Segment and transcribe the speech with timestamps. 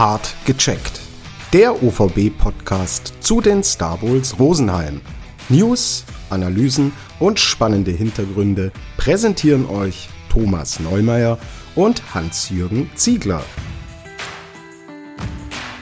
[0.00, 0.98] Hart gecheckt.
[1.52, 5.02] Der OVB-Podcast zu den Star Bowls Rosenheim.
[5.50, 11.36] News, Analysen und spannende Hintergründe präsentieren euch Thomas Neumeier
[11.74, 13.42] und Hans-Jürgen Ziegler.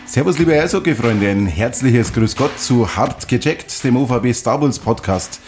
[0.04, 5.38] Servus, liebe Eishockey-Freunde, ein herzliches Grüß Gott zu Hart gecheckt, dem OVB Star Wars Podcast.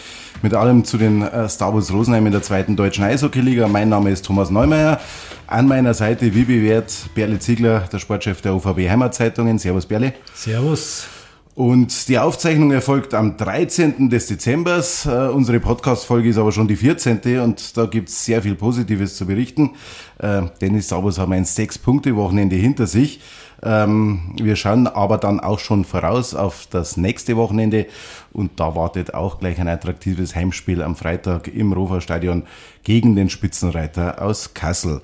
[0.43, 3.67] Mit allem zu den äh, Star Wars Rosenheim in der zweiten deutschen Eishockey-Liga.
[3.67, 5.01] Mein Name ist Thomas Neumeier.
[5.51, 9.59] An meiner Seite, wie bewährt, Berle Ziegler, der Sportchef der OVB Heimatzeitungen.
[9.59, 10.13] Servus, Berle.
[10.33, 11.07] Servus.
[11.55, 14.09] Und die Aufzeichnung erfolgt am 13.
[14.09, 15.05] des Dezembers.
[15.05, 17.41] Äh, unsere Podcast-Folge ist aber schon die 14.
[17.41, 19.71] und da gibt's sehr viel Positives zu berichten.
[20.19, 23.19] Äh, Dennis Saubers haben ein Sechs-Punkte-Wochenende hinter sich.
[23.61, 27.85] Ähm, wir schauen aber dann auch schon voraus auf das nächste Wochenende
[28.31, 32.43] und da wartet auch gleich ein attraktives Heimspiel am Freitag im Rover-Stadion
[32.83, 35.01] gegen den Spitzenreiter aus Kassel.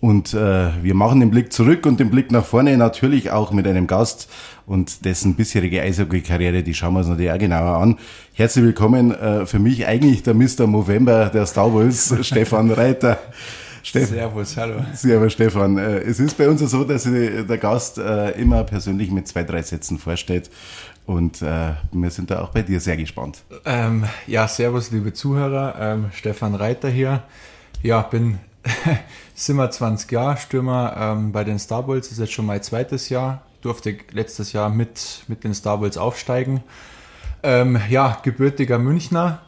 [0.00, 3.66] Und äh, wir machen den Blick zurück und den Blick nach vorne natürlich auch mit
[3.66, 4.30] einem Gast
[4.66, 7.98] und dessen bisherige Eishockey-Karriere, die schauen wir uns natürlich auch genauer an.
[8.32, 10.66] Herzlich willkommen äh, für mich eigentlich der Mr.
[10.66, 13.18] Movember der Star Wars, Stefan Reiter.
[13.82, 14.08] Stefan.
[14.08, 14.84] Servus, hallo.
[14.94, 15.76] Servus, Stefan.
[15.76, 19.60] Äh, es ist bei uns so, dass der Gast äh, immer persönlich mit zwei, drei
[19.60, 20.50] Sätzen vorstellt.
[21.04, 23.42] Und äh, wir sind da auch bei dir sehr gespannt.
[23.66, 25.74] Ähm, ja, servus, liebe Zuhörer.
[25.78, 27.22] Ähm, Stefan Reiter hier.
[27.82, 28.38] Ja, bin
[29.34, 32.10] 27 Jahre Stürmer ähm, bei den Star Bulls.
[32.10, 33.42] Ist jetzt schon mein zweites Jahr.
[33.62, 36.62] Durfte letztes Jahr mit, mit den Star Bulls aufsteigen.
[37.42, 39.40] Ähm, ja, gebürtiger Münchner.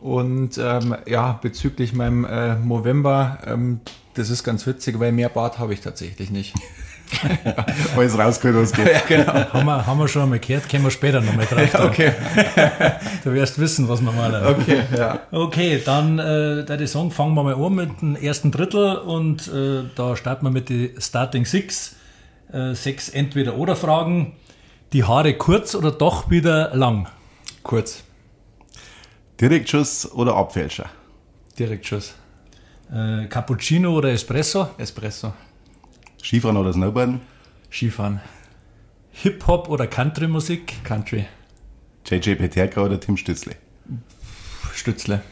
[0.00, 3.80] Und ähm, ja, bezüglich meinem äh, November, ähm,
[4.14, 6.54] das ist ganz witzig, weil mehr Bart habe ich tatsächlich nicht.
[7.96, 8.86] Alles rausgehört, was geht.
[8.92, 9.32] Ja, genau.
[9.52, 11.72] haben, wir, haben wir schon einmal gehört, können wir später nochmal drauf.
[11.72, 12.12] Ja, okay.
[13.24, 14.44] du wirst wissen, was wir malen.
[14.46, 15.20] Okay, ja.
[15.30, 19.84] Okay, dann äh, der Song fangen wir mal an mit dem ersten Drittel und äh,
[19.94, 21.96] da starten wir mit den Starting Six.
[22.52, 24.32] Äh, sechs Entweder-Oder-Fragen.
[24.92, 27.08] Die Haare kurz oder doch wieder lang?
[27.62, 28.02] Kurz.
[29.40, 30.86] Direktschuss oder Abfälscher?
[31.58, 32.14] Direktschuss.
[32.92, 34.70] Äh, Cappuccino oder Espresso?
[34.78, 35.32] Espresso.
[36.22, 37.20] Skifahren oder Snowboarden?
[37.70, 38.20] Skifahren.
[39.12, 40.84] Hip-Hop oder Country-Musik?
[40.84, 41.26] Country.
[42.06, 43.56] JJ Peterka oder Tim Stützle?
[44.74, 45.22] Stützle.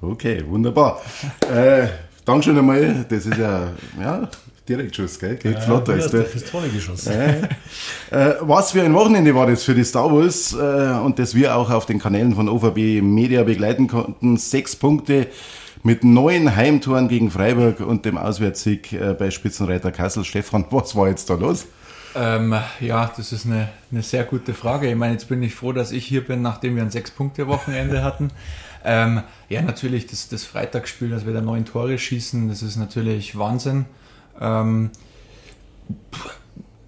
[0.00, 1.00] Okay, wunderbar.
[1.52, 1.88] äh,
[2.24, 3.06] Dankeschön einmal.
[3.08, 4.28] Das ist ja, ja
[4.68, 5.36] Direktschuss, gell?
[5.36, 5.96] Geht ja, flotter.
[5.96, 6.22] Ist der.
[6.22, 7.06] Das tolle Geschoss.
[7.06, 7.42] Äh,
[8.10, 11.56] äh, was für ein Wochenende war das für die Star Wars äh, und das wir
[11.56, 14.36] auch auf den Kanälen von OVB Media begleiten konnten.
[14.36, 15.28] Sechs Punkte
[15.82, 20.24] mit neun Heimtoren gegen Freiburg und dem Auswärtssieg äh, bei Spitzenreiter Kassel.
[20.24, 21.66] Stefan, was war jetzt da los?
[22.14, 24.90] Ähm, ja, das ist eine, eine sehr gute Frage.
[24.90, 28.30] Ich meine, jetzt bin ich froh, dass ich hier bin, nachdem wir ein Sechs-Punkte-Wochenende hatten.
[28.84, 33.38] Ähm, ja, natürlich, das, das Freitagsspiel, dass wir da neun Tore schießen, das ist natürlich
[33.38, 33.84] Wahnsinn.
[34.40, 34.90] Ähm,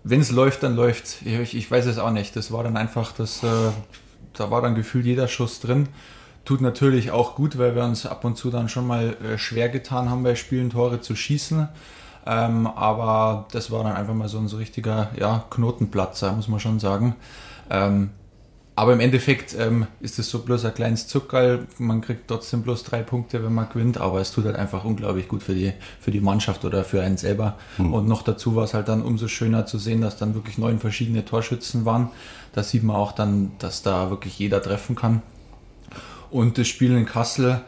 [0.02, 2.34] Wenn es läuft, dann läuft ich, ich weiß es auch nicht.
[2.36, 3.46] Das war dann einfach, das, äh,
[4.34, 5.88] da war dann gefühlt jeder Schuss drin.
[6.44, 9.68] Tut natürlich auch gut, weil wir uns ab und zu dann schon mal äh, schwer
[9.68, 11.68] getan haben, bei Spielen Tore zu schießen.
[12.26, 16.60] Ähm, aber das war dann einfach mal so ein so richtiger ja, Knotenplatzer, muss man
[16.60, 17.16] schon sagen.
[17.70, 18.10] Ähm,
[18.80, 21.66] aber im Endeffekt ähm, ist es so bloß ein kleines Zuckerl.
[21.76, 23.98] Man kriegt trotzdem bloß drei Punkte, wenn man gewinnt.
[23.98, 27.18] Aber es tut halt einfach unglaublich gut für die, für die Mannschaft oder für einen
[27.18, 27.58] selber.
[27.76, 27.92] Mhm.
[27.92, 30.78] Und noch dazu war es halt dann umso schöner zu sehen, dass dann wirklich neun
[30.78, 32.08] verschiedene Torschützen waren.
[32.54, 35.20] Da sieht man auch dann, dass da wirklich jeder treffen kann.
[36.30, 37.62] Und das Spiel in Kassel,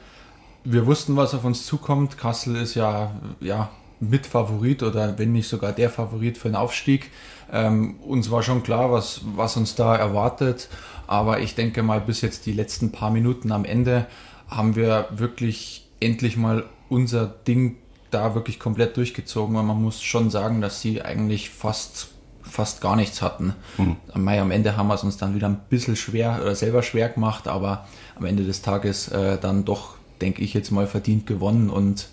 [0.64, 2.18] wir wussten, was auf uns zukommt.
[2.18, 7.10] Kassel ist ja, ja Mitfavorit oder wenn nicht sogar der Favorit für den Aufstieg.
[7.52, 10.68] Ähm, uns war schon klar, was, was uns da erwartet.
[11.06, 14.06] Aber ich denke mal, bis jetzt die letzten paar Minuten am Ende
[14.48, 17.76] haben wir wirklich endlich mal unser Ding
[18.10, 19.56] da wirklich komplett durchgezogen.
[19.56, 22.08] Und man muss schon sagen, dass sie eigentlich fast,
[22.42, 23.54] fast gar nichts hatten.
[23.78, 23.96] Mhm.
[24.12, 27.48] Am Ende haben wir es uns dann wieder ein bisschen schwer oder selber schwer gemacht,
[27.48, 32.08] aber am Ende des Tages äh, dann doch, denke ich, jetzt mal verdient gewonnen und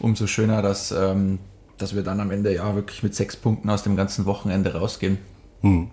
[0.00, 1.38] umso schöner, dass, ähm,
[1.76, 5.18] dass wir dann am Ende ja wirklich mit sechs Punkten aus dem ganzen Wochenende rausgehen.
[5.62, 5.90] Mhm.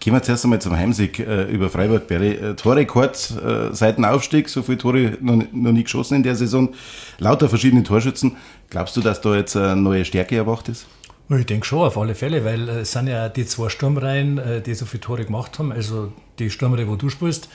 [0.00, 2.32] Gehen wir zuerst einmal zum Heimsieg äh, über Freiburg Berry.
[2.32, 6.36] Äh, Torrekord äh, seit dem Aufstieg, so viele Tore noch, noch nie geschossen in der
[6.36, 6.74] Saison.
[7.18, 8.36] Lauter verschiedene Torschützen.
[8.68, 10.86] Glaubst du, dass da jetzt eine neue Stärke erwacht ist?
[11.30, 14.60] Ich denke schon, auf alle Fälle, weil äh, es sind ja die zwei Sturmreihen, äh,
[14.60, 15.72] die so viele Tore gemacht haben.
[15.72, 17.48] Also die Sturmreihe, wo du spielst, äh,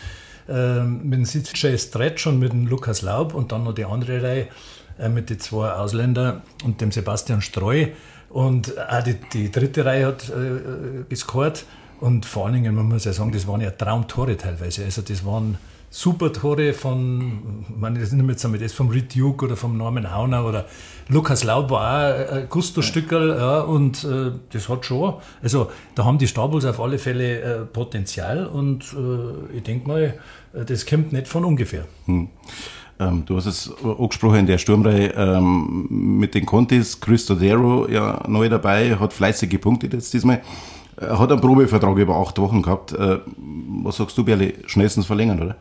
[0.86, 4.48] mit dem CJ Stretch und mit dem Lukas Laub und dann noch die andere Reihe
[5.00, 7.88] äh, mit den zwei Ausländern und dem Sebastian Streu.
[8.30, 11.66] Und auch die, die dritte Reihe hat äh, gescored.
[12.00, 14.86] Und vor allen Dingen, man muss ja sagen, das waren ja Traumtore teilweise.
[14.86, 15.58] Also das waren
[15.90, 20.46] super Tore von, man das nicht mehr das vom Reed Duke oder vom Norman Hauner
[20.46, 20.66] oder
[21.08, 26.20] Lukas Laub war auch ein Gusto-Stückerl, ja, und äh, das hat schon, also da haben
[26.20, 30.14] die Stabels auf alle Fälle äh, Potenzial und äh, ich denke mal, äh,
[30.54, 31.86] das kommt nicht von ungefähr.
[32.06, 32.30] Hm.
[33.00, 38.24] Ähm, du hast es angesprochen in der Sturmreihe ähm, mit den Contis, Chris Dodero ja
[38.28, 40.42] neu dabei, hat fleißig gepunktet jetzt diesmal.
[40.98, 42.92] Er hat einen Probevertrag über acht Wochen gehabt.
[42.92, 43.20] Äh,
[43.84, 44.56] was sagst du, Berli?
[44.66, 45.56] Schnellstens verlängern, oder?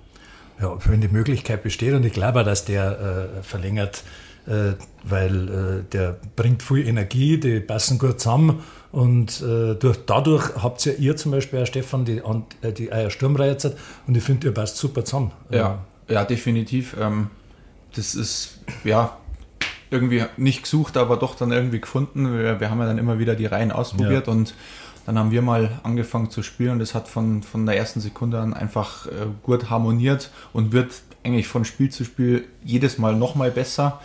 [0.61, 4.02] Ja, wenn die Möglichkeit besteht und ich glaube, dass der äh, verlängert,
[4.49, 4.73] äh,
[5.05, 8.58] weil äh, der bringt viel Energie, die passen gut zusammen
[8.90, 12.23] und äh, durch, dadurch habt ihr, ihr zum Beispiel, Herr Stefan, die,
[12.62, 13.67] äh, die Eier Sturmreihe jetzt
[14.06, 15.32] und ich finde, ihr passt super zusammen.
[15.50, 16.96] Ja, ja, definitiv.
[16.99, 17.29] Ähm,
[17.94, 19.17] das ist, ja,
[19.90, 22.32] irgendwie nicht gesucht, aber doch dann irgendwie gefunden.
[22.32, 24.32] Wir, wir haben ja dann immer wieder die Reihen ausprobiert ja.
[24.32, 24.55] und
[25.06, 28.40] dann haben wir mal angefangen zu spielen und es hat von, von der ersten Sekunde
[28.40, 29.11] an einfach äh,
[29.43, 30.93] gut harmoniert und wird
[31.25, 34.00] eigentlich von Spiel zu Spiel jedes Mal nochmal besser.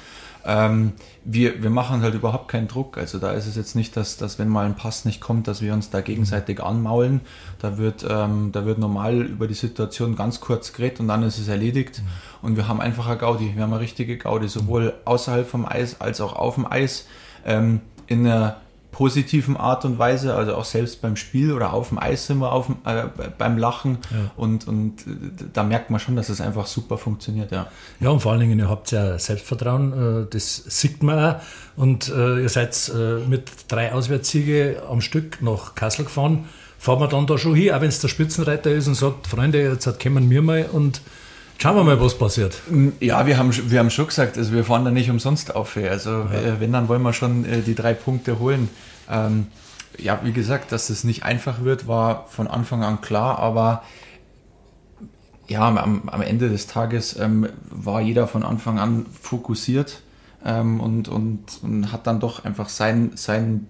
[0.46, 0.94] Ähm,
[1.24, 2.98] wir, wir machen halt überhaupt keinen Druck.
[2.98, 5.62] Also da ist es jetzt nicht, dass, dass wenn mal ein Pass nicht kommt, dass
[5.62, 7.22] wir uns da gegenseitig anmaulen.
[7.60, 11.38] Da wird, ähm, da wird normal über die Situation ganz kurz geredet und dann ist
[11.38, 12.02] es erledigt.
[12.02, 12.48] Mhm.
[12.48, 13.56] Und wir haben einfach eine Gaudi.
[13.56, 17.08] Wir haben eine richtige Gaudi, sowohl außerhalb vom Eis als auch auf dem Eis.
[17.46, 18.58] Ähm, in einer
[18.94, 22.54] positiven Art und Weise, also auch selbst beim Spiel oder auf dem Eis sind wir
[22.54, 23.04] auf, äh,
[23.38, 24.32] beim Lachen ja.
[24.38, 25.12] und, und äh,
[25.52, 27.52] da merkt man schon, dass es einfach super funktioniert.
[27.52, 27.68] Ja,
[28.00, 31.36] ja und vor allen Dingen, ihr habt ja Selbstvertrauen, äh, das sieht man auch
[31.76, 36.46] und äh, ihr seid äh, mit drei Auswärtssiege am Stück nach Kassel gefahren,
[36.78, 39.62] fahren wir dann da schon hin, auch wenn es der Spitzenreiter ist und sagt, Freunde,
[39.64, 41.02] jetzt kommen wir mal und
[41.58, 42.62] Schauen wir mal, was passiert.
[43.00, 45.78] Ja, wir haben, wir haben schon gesagt, also wir fahren da nicht umsonst auf.
[45.78, 46.34] Also ja.
[46.34, 48.70] Äh, wenn, dann wollen wir schon äh, die drei Punkte holen.
[49.10, 49.48] Ähm,
[49.98, 53.84] ja, wie gesagt, dass es nicht einfach wird, war von Anfang an klar, aber
[55.48, 60.02] ja, am, am Ende des Tages ähm, war jeder von Anfang an fokussiert
[60.44, 63.68] ähm, und, und, und, hat dann doch einfach sein, sein,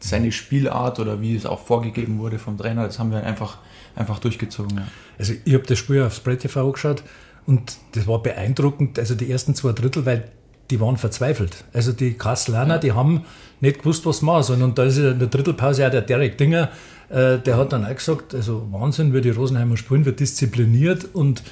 [0.00, 3.58] seine Spielart oder wie es auch vorgegeben wurde vom Trainer, das haben wir einfach
[3.96, 4.78] einfach durchgezogen.
[4.78, 4.86] Ja.
[5.18, 7.02] Also ich habe das Spiel auf Spray TV angeschaut
[7.46, 8.98] und das war beeindruckend.
[8.98, 10.28] Also die ersten zwei Drittel, weil
[10.70, 11.64] die waren verzweifelt.
[11.72, 12.80] Also die Kasselaner, ja.
[12.80, 13.24] die haben
[13.60, 14.62] nicht gewusst, was machen sollen.
[14.62, 16.70] Und da ist in der Drittelpause auch der Derek Dinger,
[17.10, 21.42] äh, der hat dann auch gesagt, also Wahnsinn, wie die Rosenheimer spielen, wird diszipliniert und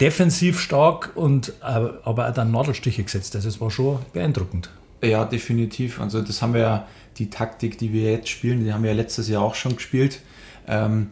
[0.00, 3.34] defensiv stark und aber auch dann Nadelstiche gesetzt.
[3.34, 4.70] Also es war schon beeindruckend.
[5.02, 6.00] Ja, definitiv.
[6.00, 6.86] Also das haben wir ja,
[7.18, 10.20] die Taktik, die wir jetzt spielen, die haben wir ja letztes Jahr auch schon gespielt.
[10.68, 11.10] Ähm,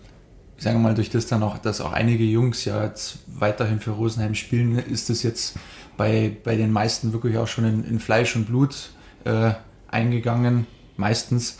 [0.58, 3.90] sagen wir mal, durch das dann auch, dass auch einige Jungs ja jetzt weiterhin für
[3.90, 5.56] Rosenheim spielen, ist das jetzt
[5.96, 8.90] bei, bei den meisten wirklich auch schon in, in Fleisch und Blut
[9.24, 9.52] äh,
[9.88, 10.66] eingegangen,
[10.96, 11.58] meistens.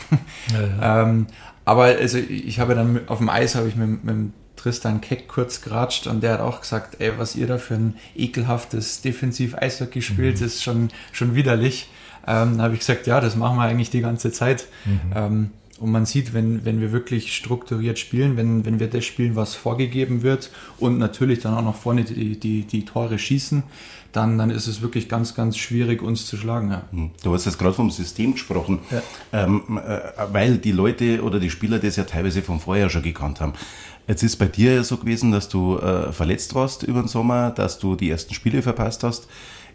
[0.53, 1.03] Ja, ja.
[1.03, 1.27] ähm,
[1.65, 5.63] aber also ich habe dann auf dem Eis habe ich mit, mit Tristan Keck kurz
[5.63, 10.41] geratscht und der hat auch gesagt, ey, was ihr da für ein ekelhaftes Defensiv-Eishockey spielt,
[10.41, 10.47] mhm.
[10.47, 11.91] ist schon, schon widerlich.
[12.27, 14.67] Ähm, da habe ich gesagt, ja, das machen wir eigentlich die ganze Zeit.
[14.85, 15.01] Mhm.
[15.15, 15.51] Ähm,
[15.81, 19.55] und man sieht, wenn, wenn wir wirklich strukturiert spielen, wenn, wenn wir das spielen, was
[19.55, 23.65] vorgegeben wird und natürlich dann auch noch vorne die, die, die Tore schießen,
[24.13, 26.71] dann, dann ist es wirklich ganz, ganz schwierig, uns zu schlagen.
[26.71, 26.83] Ja.
[26.93, 27.11] Hm.
[27.25, 29.03] Du hast jetzt gerade vom System gesprochen, ja.
[29.33, 30.01] ähm, äh,
[30.31, 33.55] weil die Leute oder die Spieler das ja teilweise von vorher schon gekannt haben.
[34.07, 37.51] Jetzt ist bei dir ja so gewesen, dass du äh, verletzt warst über den Sommer,
[37.51, 39.27] dass du die ersten Spiele verpasst hast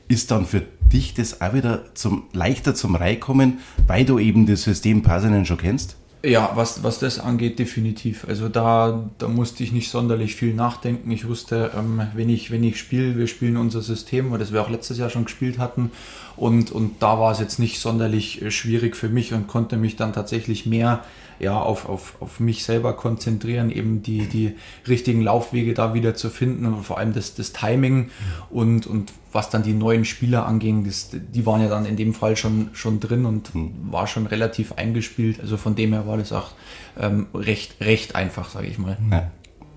[0.09, 4.63] ist dann für dich das auch wieder zum, leichter zum Reinkommen, weil du eben das
[4.63, 5.95] System Pasinen schon kennst?
[6.21, 8.25] Ja, was, was das angeht, definitiv.
[8.27, 11.09] Also da, da musste ich nicht sonderlich viel nachdenken.
[11.11, 14.69] Ich wusste, ähm, wenn ich, wenn ich spiele, wir spielen unser System, das wir auch
[14.69, 15.91] letztes Jahr schon gespielt hatten.
[16.35, 19.95] Und, und da war es jetzt nicht sonderlich äh, schwierig für mich und konnte mich
[19.95, 21.05] dann tatsächlich mehr
[21.39, 24.55] ja, auf, auf, auf mich selber konzentrieren, eben die, die
[24.87, 28.09] richtigen Laufwege da wieder zu finden und vor allem das, das Timing
[28.49, 32.13] und, und was dann die neuen Spieler anging, das, die waren ja dann in dem
[32.13, 33.73] Fall schon, schon drin und mhm.
[33.91, 35.39] war schon relativ eingespielt.
[35.39, 36.51] Also von dem her war das auch
[36.99, 38.97] ähm, recht, recht einfach, sage ich mal.
[39.11, 39.29] Ja.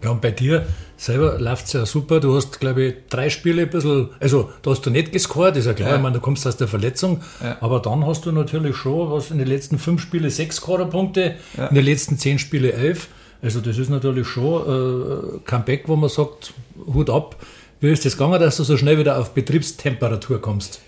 [0.03, 0.67] Ja, und bei dir
[0.97, 2.21] selber läuft es ja super.
[2.21, 5.67] Du hast, glaube ich, drei Spiele ein bisschen, also da hast du nicht gescored, ist
[5.67, 5.97] ja klar, ja.
[5.97, 7.57] ich meine, du kommst aus der Verletzung, ja.
[7.61, 11.67] aber dann hast du natürlich schon, was in den letzten fünf Spielen sechs Scorerpunkte, ja.
[11.69, 13.09] in den letzten zehn Spiele elf.
[13.43, 16.55] Also das ist natürlich schon äh, Comeback, wo man sagt,
[16.87, 17.37] Hut ab.
[17.81, 20.81] Wie ist das gegangen, dass du so schnell wieder auf Betriebstemperatur kommst?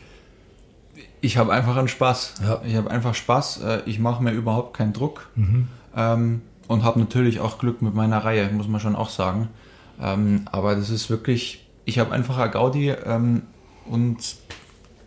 [1.20, 2.34] Ich habe einfach einen Spaß.
[2.44, 2.62] Ja.
[2.64, 3.62] Ich habe einfach Spaß.
[3.62, 5.26] Äh, ich mache mir überhaupt keinen Druck.
[5.34, 5.68] Mhm.
[5.96, 9.48] Ähm, und habe natürlich auch Glück mit meiner Reihe, muss man schon auch sagen.
[10.00, 13.42] Ähm, aber das ist wirklich, ich habe einfach ein Gaudi ähm,
[13.86, 14.18] und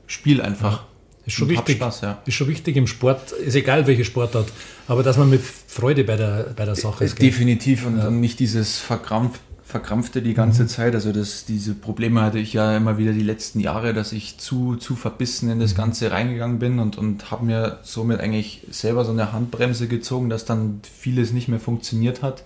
[0.05, 0.83] spiel einfach.
[1.25, 2.21] Ist schon, wichtig, Spaß, ja.
[2.25, 4.47] ist schon wichtig im Sport, ist egal welche Sportart,
[4.87, 7.21] aber dass man mit Freude bei der, bei der Sache ist.
[7.21, 8.07] Definitiv und, ja.
[8.07, 10.67] und nicht dieses verkrampft verkrampfte die ganze mhm.
[10.69, 10.95] Zeit.
[10.95, 14.77] Also das, diese Probleme hatte ich ja immer wieder die letzten Jahre, dass ich zu,
[14.77, 15.77] zu verbissen in das mhm.
[15.77, 20.45] Ganze reingegangen bin und, und habe mir somit eigentlich selber so eine Handbremse gezogen, dass
[20.45, 22.45] dann vieles nicht mehr funktioniert hat.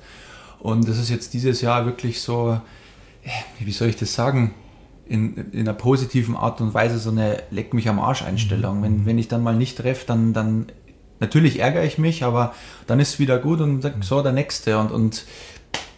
[0.58, 2.60] Und das ist jetzt dieses Jahr wirklich so,
[3.24, 3.30] äh,
[3.64, 4.56] wie soll ich das sagen,
[5.06, 8.80] in, in einer positiven Art und Weise so eine Leck mich am Arsch Einstellung.
[8.80, 8.84] Mhm.
[8.84, 10.72] Wenn, wenn ich dann mal nicht treffe, dann, dann
[11.20, 12.56] natürlich ärgere ich mich, aber
[12.88, 14.80] dann ist es wieder gut und sag, so der nächste.
[14.80, 15.26] Und, und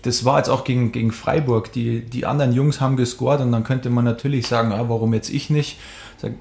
[0.03, 1.71] das war jetzt auch gegen, gegen Freiburg.
[1.71, 5.29] Die, die anderen Jungs haben gescored und dann könnte man natürlich sagen, ah, warum jetzt
[5.29, 5.79] ich nicht?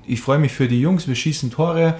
[0.06, 1.94] Ich freue mich für die Jungs, wir schießen Tore.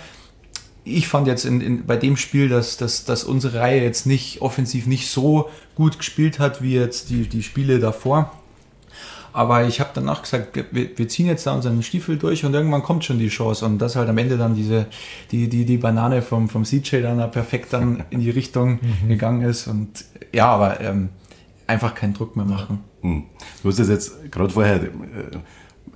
[0.85, 4.43] Ich fand jetzt in, in, bei dem Spiel, dass, dass, dass unsere Reihe jetzt nicht
[4.43, 8.33] offensiv nicht so gut gespielt hat wie jetzt die, die Spiele davor.
[9.33, 12.83] Aber ich habe danach gesagt, wir, wir, ziehen jetzt da unseren Stiefel durch und irgendwann
[12.83, 13.65] kommt schon die Chance.
[13.65, 14.87] Und dass halt am Ende dann diese,
[15.31, 19.09] die, die, die Banane vom, vom CJ dann perfekt dann in die Richtung mhm.
[19.09, 19.69] gegangen ist.
[19.69, 21.09] Und ja, aber ähm,
[21.73, 22.81] einfach keinen Druck mehr machen.
[23.01, 23.25] Hm.
[23.63, 24.89] Du hast es jetzt gerade vorher äh,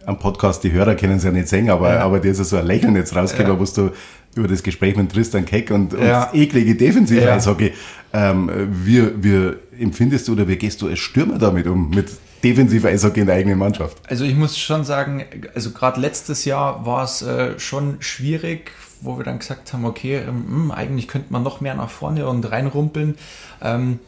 [0.06, 2.00] am Podcast, die Hörer können es ja nicht sehen, aber, ja.
[2.00, 3.68] aber dir ist so ein Lächeln jetzt rausgekommen, ja.
[3.68, 3.92] wo du
[4.34, 6.26] über das Gespräch mit Tristan Keck und, und ja.
[6.26, 7.72] das eklige Defensiv-Eishockey.
[8.12, 8.30] Ja.
[8.30, 8.50] Ähm,
[8.84, 9.52] wie, wie
[9.82, 12.10] empfindest du oder wie gehst du als Stürmer damit um, mit
[12.44, 13.98] defensiver Eishockey in der eigenen Mannschaft?
[14.08, 19.18] Also ich muss schon sagen, also gerade letztes Jahr war es äh, schon schwierig, wo
[19.18, 22.50] wir dann gesagt haben, okay, ähm, hm, eigentlich könnte man noch mehr nach vorne und
[22.50, 23.16] reinrumpeln.
[23.62, 23.98] Ähm,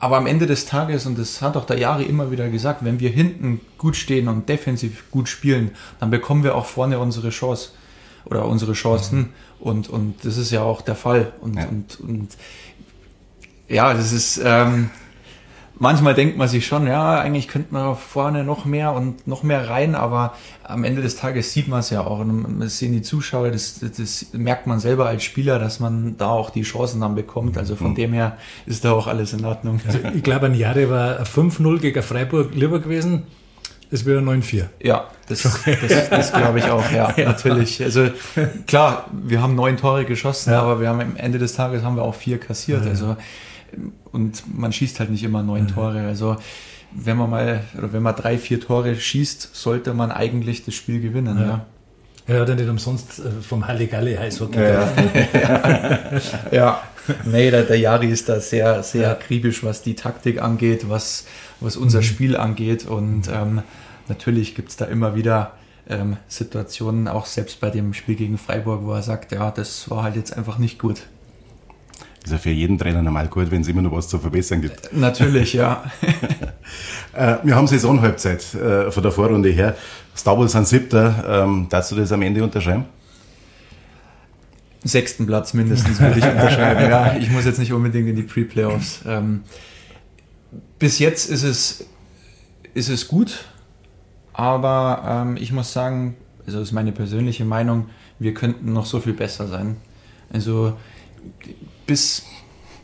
[0.00, 3.00] aber am Ende des Tages, und das hat auch der Jahre immer wieder gesagt, wenn
[3.00, 7.70] wir hinten gut stehen und defensiv gut spielen, dann bekommen wir auch vorne unsere Chance
[8.24, 9.18] oder unsere Chancen.
[9.18, 9.28] Mhm.
[9.60, 11.32] Und, und das ist ja auch der Fall.
[11.40, 12.28] Und ja, und, und,
[13.68, 14.40] ja das ist.
[14.44, 14.90] Ähm,
[15.78, 19.68] manchmal denkt man sich schon, ja, eigentlich könnte man vorne noch mehr und noch mehr
[19.68, 22.20] rein, aber am Ende des Tages sieht man es ja auch.
[22.20, 26.28] Und das sehen die Zuschauer, das, das, merkt man selber als Spieler, dass man da
[26.28, 27.56] auch die Chancen dann bekommt.
[27.56, 27.96] Also von mhm.
[27.96, 29.80] dem her ist da auch alles in Ordnung.
[29.86, 33.24] Also ich glaube, ein Jahre war 5-0 gegen Freiburg lieber gewesen.
[33.90, 34.66] Es wäre 9-4.
[34.82, 37.82] Ja, das, das, das glaube ich auch, ja, ja, natürlich.
[37.82, 38.08] Also
[38.66, 40.60] klar, wir haben neun Tore geschossen, ja.
[40.60, 42.84] aber wir haben am Ende des Tages haben wir auch vier kassiert.
[42.84, 42.90] Ja.
[42.90, 43.16] Also
[44.12, 45.68] und man schießt halt nicht immer neun mhm.
[45.68, 46.00] Tore.
[46.00, 46.36] Also
[46.92, 51.00] wenn man mal oder wenn man drei, vier Tore schießt, sollte man eigentlich das Spiel
[51.00, 51.38] gewinnen.
[51.38, 51.46] Ja.
[51.46, 51.66] ja.
[52.26, 54.60] Er hat ja nicht umsonst äh, vom Halligalli Eishockey.
[54.60, 54.92] Ja,
[55.32, 56.20] ja.
[56.52, 56.82] ja.
[57.24, 59.12] nee, der, der Jari ist da sehr, sehr ja.
[59.12, 61.24] akribisch, was die Taktik angeht, was,
[61.60, 62.04] was unser mhm.
[62.04, 62.86] Spiel angeht.
[62.86, 63.62] Und ähm,
[64.08, 65.52] natürlich gibt es da immer wieder
[65.88, 70.02] ähm, Situationen, auch selbst bei dem Spiel gegen Freiburg, wo er sagt, ja, das war
[70.02, 71.04] halt jetzt einfach nicht gut.
[72.28, 74.92] Ist ja für jeden Trainer normal gut, wenn es immer noch was zu verbessern gibt.
[74.92, 75.82] Natürlich, ja.
[77.14, 79.74] Äh, wir haben Saisonhalbzeit äh, von der Vorrunde her.
[80.24, 81.42] Wars sind siebter.
[81.42, 82.84] Ähm, darfst du das am Ende unterschreiben?
[84.84, 86.90] Sechsten Platz mindestens würde ich unterschreiben.
[86.90, 89.00] ja, ich muss jetzt nicht unbedingt in die Pre-Playoffs.
[89.06, 89.42] Ähm,
[90.78, 91.86] bis jetzt ist es,
[92.74, 93.46] ist es gut,
[94.34, 99.00] aber ähm, ich muss sagen, also das ist meine persönliche Meinung, wir könnten noch so
[99.00, 99.78] viel besser sein.
[100.30, 100.76] Also
[101.88, 102.22] bis,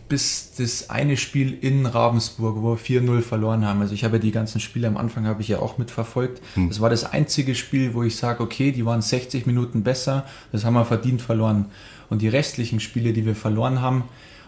[0.08, 3.80] bis das eine Spiel in Ravensburg, wo wir 4-0 verloren haben.
[3.82, 6.42] Also ich habe ja die ganzen Spiele am Anfang habe ich ja auch mitverfolgt.
[6.54, 6.68] Hm.
[6.68, 10.64] Das war das einzige Spiel, wo ich sage, okay, die waren 60 Minuten besser, das
[10.64, 11.66] haben wir verdient verloren.
[12.10, 14.04] Und die restlichen Spiele, die wir verloren haben,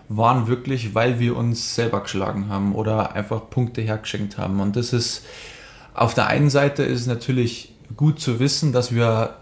[0.09, 4.61] waren wirklich, weil wir uns selber geschlagen haben oder einfach Punkte hergeschenkt haben.
[4.61, 5.25] Und das ist
[5.95, 9.37] auf der einen Seite ist es natürlich gut zu wissen, dass wir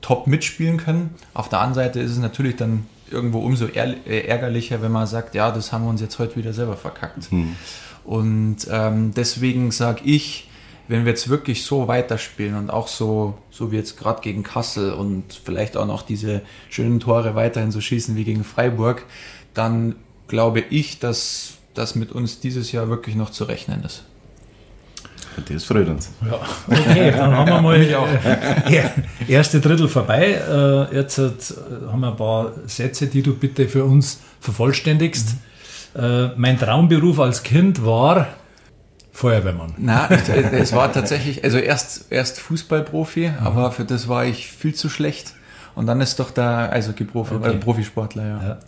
[0.00, 1.14] top mitspielen können.
[1.34, 5.34] Auf der anderen Seite ist es natürlich dann irgendwo umso äh, ärgerlicher, wenn man sagt,
[5.34, 7.32] ja, das haben wir uns jetzt heute wieder selber verkackt.
[7.32, 7.56] Mhm.
[8.04, 10.48] Und ähm, deswegen sage ich,
[10.88, 14.92] wenn wir jetzt wirklich so weiterspielen und auch so, so wie jetzt gerade gegen Kassel
[14.92, 19.06] und vielleicht auch noch diese schönen Tore weiterhin so schießen wie gegen Freiburg,
[19.54, 19.96] dann
[20.28, 24.04] glaube ich, dass das mit uns dieses Jahr wirklich noch zu rechnen ist.
[25.48, 26.10] Das freut uns.
[26.24, 26.38] Ja.
[26.68, 30.40] Okay, dann haben wir mal äh, erste Drittel vorbei.
[30.48, 31.32] Äh, jetzt äh,
[31.90, 35.34] haben wir ein paar Sätze, die du bitte für uns vervollständigst.
[35.34, 35.40] Mhm.
[36.34, 38.26] Mein Traumberuf als Kind war
[39.12, 39.74] Feuerwehrmann.
[39.78, 43.46] Na, es war tatsächlich, also erst, erst Fußballprofi, mhm.
[43.46, 45.34] aber für das war ich viel zu schlecht.
[45.76, 47.52] Und dann ist doch der Eishockey-Profi, okay.
[47.52, 48.42] äh, Profisportler, ja.
[48.42, 48.58] ja.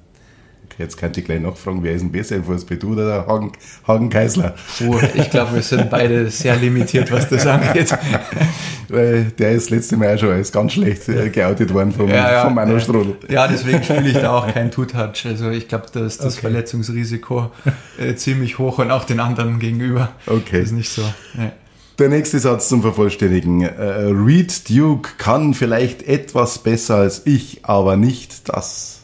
[0.78, 3.52] Jetzt könnte ich gleich nachfragen, wer ist denn besser, Fußball, du oder der Hagen,
[3.86, 4.54] Hagen Keisler?
[4.86, 7.96] Oh, ich glaube, wir sind beide sehr limitiert, was das angeht.
[8.88, 12.08] Weil der ist das letzte Mal auch schon als ganz schlecht äh, geoutet worden vom,
[12.08, 13.16] ja, ja, vom Manu Strodl.
[13.28, 15.26] Ja, deswegen spiele ich da auch kein Two-Touch.
[15.26, 16.42] Also ich glaube, da ist das okay.
[16.42, 17.50] Verletzungsrisiko
[17.98, 20.10] äh, ziemlich hoch und auch den anderen gegenüber.
[20.26, 20.60] Okay.
[20.60, 21.02] Das ist nicht so.
[21.34, 21.50] Nee.
[21.98, 23.62] Der nächste Satz zum Vervollständigen.
[23.62, 28.95] Äh, Reed Duke kann vielleicht etwas besser als ich, aber nicht das.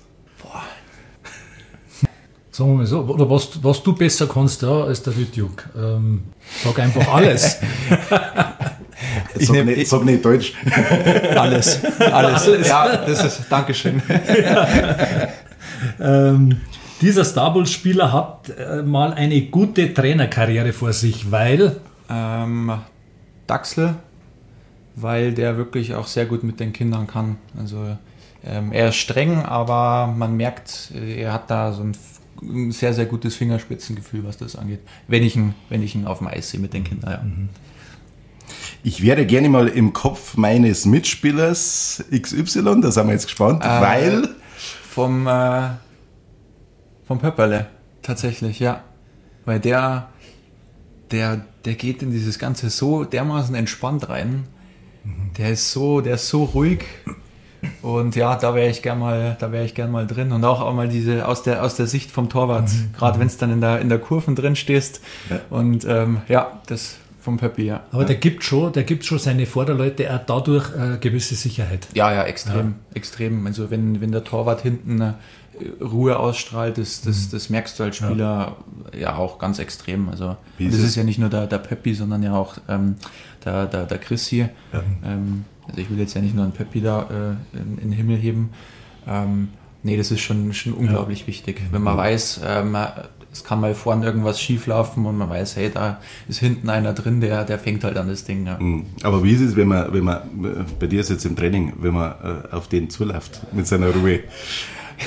[2.53, 5.65] Sagen wir mal so, oder was, was du besser kannst ja, als der Duke.
[5.75, 6.25] Ähm,
[6.63, 7.59] sag einfach alles.
[9.37, 10.53] Ich sag, nicht, sag nicht Deutsch.
[11.37, 11.85] Alles.
[11.99, 12.47] Alles.
[12.47, 12.69] Alles.
[12.69, 13.47] Ja, das ist.
[13.51, 14.01] Dankeschön.
[16.01, 16.61] ähm,
[17.01, 21.81] dieser Star spieler hat äh, mal eine gute Trainerkarriere vor sich, weil.
[22.09, 22.73] Ähm,
[23.47, 23.95] Daxel,
[24.95, 27.39] weil der wirklich auch sehr gut mit den Kindern kann.
[27.59, 27.97] Also
[28.45, 31.97] ähm, er ist streng, aber man merkt, er hat da so ein,
[32.43, 34.81] ein, sehr, sehr gutes Fingerspitzengefühl, was das angeht.
[35.09, 37.23] Wenn ich ihn, wenn ich ihn auf dem Eis sehe mit den Kindern, ja.
[37.23, 37.49] Mhm.
[38.85, 43.69] Ich wäre gerne mal im Kopf meines Mitspielers XY, da sind wir jetzt gespannt, äh,
[43.69, 44.29] weil.
[44.91, 45.71] Vom, äh,
[47.07, 47.69] vom Pöpperle,
[48.03, 48.83] tatsächlich, ja.
[49.45, 50.09] Weil der,
[51.11, 54.45] der, der geht in dieses Ganze so dermaßen entspannt rein.
[55.39, 56.85] Der ist so, der ist so ruhig.
[57.83, 60.33] Und ja, da wäre ich gern mal, da wäre ich gern mal drin.
[60.33, 62.93] Und auch, auch mal diese aus der, aus der Sicht vom Torwart, mhm.
[62.97, 65.01] gerade wenn es dann in der, in der Kurven drin stehst.
[65.31, 65.41] Ja.
[65.51, 67.85] Und ähm, ja, das vom Pöppi, ja.
[67.93, 71.87] Aber der gibt schon, der gibt schon seine Vorderleute auch dadurch äh, gewisse Sicherheit.
[71.95, 72.97] Ja, ja, extrem, ja.
[72.97, 73.47] extrem.
[73.47, 75.13] Also wenn, wenn der Torwart hinten äh,
[75.81, 77.31] Ruhe ausstrahlt, das, das, mhm.
[77.31, 78.57] das merkst du als Spieler
[78.93, 80.09] ja, ja auch ganz extrem.
[80.09, 82.97] Also das ist ja nicht nur der, der Peppi, sondern ja auch ähm,
[83.45, 84.51] der, der, der Chris hier.
[84.73, 84.83] Ja.
[85.05, 87.03] Ähm, also ich will jetzt ja nicht nur einen Peppi da
[87.55, 88.51] äh, in, in, den Himmel heben.
[89.07, 89.49] Ähm,
[89.83, 91.27] nee, das ist schon, schon unglaublich ja.
[91.29, 91.63] wichtig.
[91.71, 92.77] Wenn man weiß, ähm,
[93.33, 96.93] es kann mal vorne irgendwas schief laufen und man weiß, hey, da ist hinten einer
[96.93, 98.47] drin, der, der fängt halt an das Ding.
[98.47, 98.59] Ja.
[98.59, 98.87] Mhm.
[99.03, 101.95] Aber wie ist es, wenn man, wenn man, bei dir ist jetzt im Training, wenn
[101.95, 104.21] man äh, auf den zuläuft mit seiner Ruhe?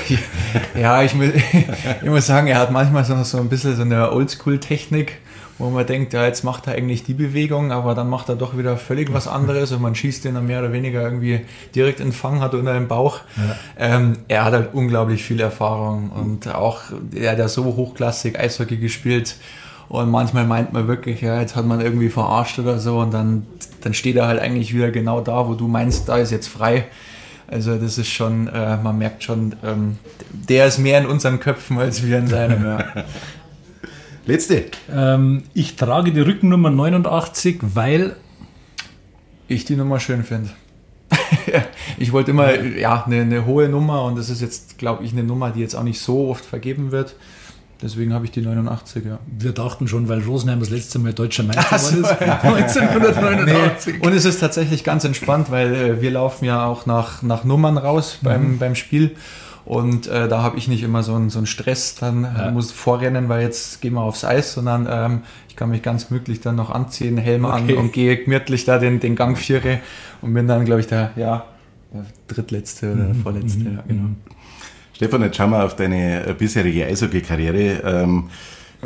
[0.79, 1.29] ja, ich, muss,
[2.01, 5.19] ich muss sagen, er hat manchmal so, so ein bisschen so eine Oldschool-Technik,
[5.57, 8.57] wo man denkt, ja, jetzt macht er eigentlich die Bewegung, aber dann macht er doch
[8.57, 11.41] wieder völlig was anderes und man schießt ihn dann mehr oder weniger irgendwie
[11.73, 13.21] direkt in den Fang, hat unter dem Bauch.
[13.37, 13.55] Ja.
[13.77, 16.81] Ähm, er hat halt unglaublich viel Erfahrung und auch,
[17.13, 19.37] er hat ja so hochklassig Eishockey gespielt
[19.87, 23.47] und manchmal meint man wirklich, ja, jetzt hat man irgendwie verarscht oder so und dann,
[23.81, 26.85] dann steht er halt eigentlich wieder genau da, wo du meinst, da ist jetzt frei.
[27.47, 29.99] Also das ist schon, äh, man merkt schon, ähm,
[30.31, 32.65] der ist mehr in unseren Köpfen als wir in seinem.
[32.65, 32.83] Ja.
[34.25, 34.65] Letzte.
[34.91, 38.15] Ähm, ich trage die Rückennummer 89, weil
[39.47, 40.49] ich die Nummer schön finde.
[41.97, 45.23] ich wollte immer ja eine, eine, hohe Nummer und das ist jetzt, glaube ich, eine
[45.23, 47.15] Nummer, die jetzt auch nicht so oft vergeben wird.
[47.81, 49.19] Deswegen habe ich die 89, ja.
[49.27, 53.95] Wir dachten schon, weil Rosenheim das letzte Mal deutscher Meister so, war, 1989.
[53.95, 54.07] Nee.
[54.07, 57.77] Und es ist tatsächlich ganz entspannt, weil äh, wir laufen ja auch nach, nach Nummern
[57.77, 58.57] raus beim, mhm.
[58.59, 59.15] beim Spiel.
[59.65, 62.51] Und äh, da habe ich nicht immer so einen, so einen Stress, dann äh, ja.
[62.51, 66.39] muss vorrennen, weil jetzt gehen wir aufs Eis, sondern ähm, ich kann mich ganz gemütlich
[66.39, 67.73] dann noch anziehen, Helm okay.
[67.73, 69.79] an und gehe gemütlich da den, den Gang führe
[70.21, 71.45] und bin dann, glaube ich, der, ja,
[71.91, 73.15] der drittletzte oder mhm.
[73.15, 73.75] vorletzte, mhm.
[73.75, 74.03] ja, genau.
[74.03, 74.15] Mhm.
[74.93, 77.81] Stefan, jetzt schauen wir auf deine bisherige Eishockey-Karriere.
[77.83, 78.29] Ähm,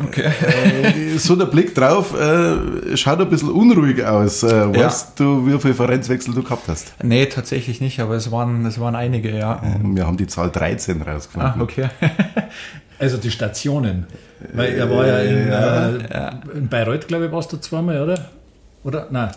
[0.07, 0.23] Okay.
[0.23, 4.43] Äh, so der Blick drauf äh, schaut ein bisschen unruhig aus.
[4.43, 5.25] Äh, weißt ja.
[5.25, 6.93] du, wie viele Vereinswechsel du gehabt hast?
[7.03, 9.61] Nee, tatsächlich nicht, aber es waren, es waren einige, ja.
[9.81, 11.53] wir haben die Zahl 13 rausgefunden.
[11.55, 11.89] Ah, okay.
[12.99, 14.07] also die Stationen.
[14.53, 15.89] Weil er war ja in, ja.
[15.89, 18.29] Äh, in Bayreuth, glaube ich, warst du zweimal, oder?
[18.83, 19.07] Oder?
[19.11, 19.31] Nein.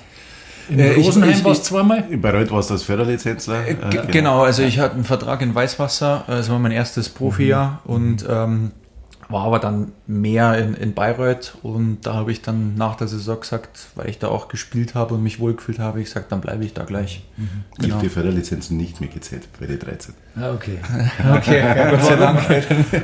[0.68, 2.04] In äh, Rosenheim war es zweimal?
[2.08, 3.66] In Bayreuth warst du als Förderlizenzler.
[3.66, 4.02] Äh, genau.
[4.10, 4.42] genau.
[4.42, 7.94] also ich hatte einen Vertrag in Weißwasser, das war mein erstes Profijahr mhm.
[7.94, 8.70] und ähm,
[9.32, 13.40] war aber dann mehr in, in Bayreuth und da habe ich dann nach der Saison
[13.40, 16.64] gesagt, weil ich da auch gespielt habe und mich wohlgefühlt habe, ich gesagt, dann bleibe
[16.64, 17.24] ich da gleich.
[17.36, 17.48] Mhm.
[17.72, 17.94] Ich genau.
[17.94, 20.14] habe die Förderlizenzen nicht mitgezählt bei den 13.
[20.36, 20.78] Ah, okay.
[21.36, 22.40] okay, ja, Gott sei Dank.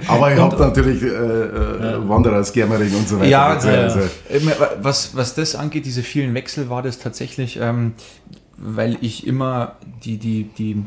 [0.07, 2.09] aber ich habe natürlich äh, äh, ja.
[2.09, 3.29] Wanderer Germering und so weiter.
[3.29, 4.01] Ja, also, also.
[4.83, 7.95] Was, was das angeht, diese vielen Wechsel, war das tatsächlich, ähm,
[8.57, 10.85] weil ich immer die, die, die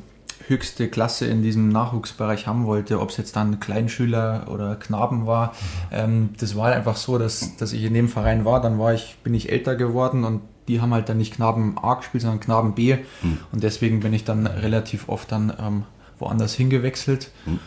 [0.47, 5.47] höchste Klasse in diesem Nachwuchsbereich haben wollte, ob es jetzt dann Kleinschüler oder Knaben war.
[5.47, 5.53] Mhm.
[5.91, 9.17] Ähm, das war einfach so, dass, dass ich in dem Verein war, dann war ich,
[9.23, 12.73] bin ich älter geworden und die haben halt dann nicht Knaben A gespielt, sondern Knaben
[12.73, 12.97] B.
[13.21, 13.39] Mhm.
[13.51, 15.83] Und deswegen bin ich dann relativ oft dann ähm,
[16.19, 17.31] woanders hingewechselt.
[17.45, 17.59] Mhm.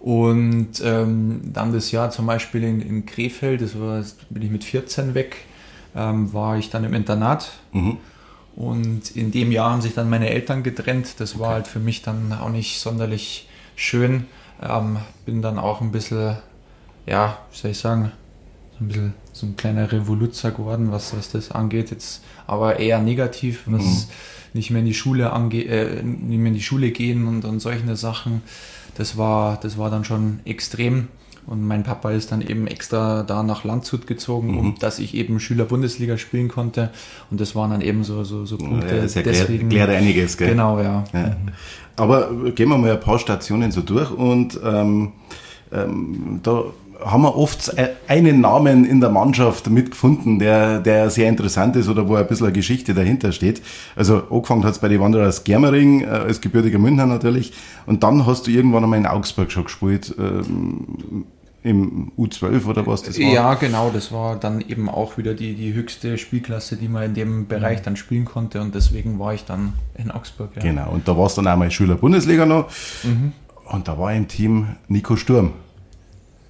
[0.00, 4.64] Und ähm, dann das Jahr zum Beispiel in, in Krefeld, das war, bin ich mit
[4.64, 5.36] 14 weg,
[5.94, 7.52] ähm, war ich dann im Internat.
[7.72, 7.98] Mhm.
[8.58, 11.20] Und in dem Jahr haben sich dann meine Eltern getrennt.
[11.20, 14.26] Das war halt für mich dann auch nicht sonderlich schön.
[14.60, 16.38] Ähm, bin dann auch ein bisschen,
[17.06, 18.10] ja, wie soll ich sagen,
[18.76, 21.92] so ein bisschen so ein kleiner Revoluzer geworden, was, was das angeht.
[21.92, 24.04] Jetzt aber eher negativ, was mhm.
[24.54, 27.60] nicht mehr in die Schule ange äh, nicht mehr in die Schule gehen und, und
[27.60, 28.42] solche Sachen.
[28.96, 31.06] Das war, das war dann schon extrem.
[31.48, 34.58] Und mein Papa ist dann eben extra da nach Landshut gezogen, mhm.
[34.58, 36.90] um dass ich eben Schüler-Bundesliga spielen konnte.
[37.30, 38.96] Und das waren dann eben so, so, so Punkte.
[38.96, 40.50] Ja, das erklärt, Deswegen, erklärt einiges, gell?
[40.50, 41.04] Genau, ja.
[41.12, 41.36] ja.
[41.96, 45.12] Aber gehen wir mal ein paar Stationen so durch und ähm,
[45.72, 46.64] ähm, da
[47.04, 47.74] haben wir oft
[48.08, 52.46] einen Namen in der Mannschaft mitgefunden, der, der sehr interessant ist oder wo ein bisschen
[52.46, 53.62] eine Geschichte dahinter steht.
[53.94, 57.52] Also angefangen hat es bei den Wanderers Germering, äh, als gebürtiger Münchner natürlich.
[57.86, 60.14] Und dann hast du irgendwann einmal in Augsburg schon gespielt.
[60.18, 61.26] Ähm,
[61.62, 63.26] im U12 oder was das war?
[63.26, 67.14] Ja, genau, das war dann eben auch wieder die, die höchste Spielklasse, die man in
[67.14, 70.50] dem Bereich dann spielen konnte und deswegen war ich dann in Augsburg.
[70.56, 70.62] Ja.
[70.62, 72.70] Genau, und da war es dann einmal Schüler Bundesliga noch
[73.02, 73.32] mhm.
[73.70, 75.52] und da war im Team Nico Sturm.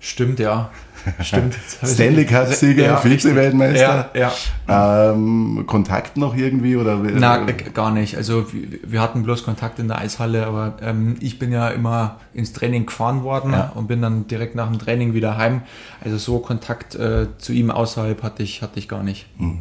[0.01, 0.71] Stimmt, ja.
[1.23, 1.57] Stimmt.
[1.83, 4.11] Stanley Cup-Sieger, ja, Vize-Weltmeister.
[4.15, 4.33] Ja,
[4.69, 5.13] ja.
[5.13, 6.77] Ähm, Kontakt noch irgendwie?
[6.77, 6.97] Oder?
[6.97, 8.17] Na, gar nicht.
[8.17, 12.53] Also wir hatten bloß Kontakt in der Eishalle, aber ähm, ich bin ja immer ins
[12.53, 13.73] Training gefahren worden ja.
[13.75, 15.63] und bin dann direkt nach dem Training wieder heim.
[16.03, 19.27] Also so Kontakt äh, zu ihm außerhalb hatte ich, hatte ich gar nicht.
[19.39, 19.61] Hm.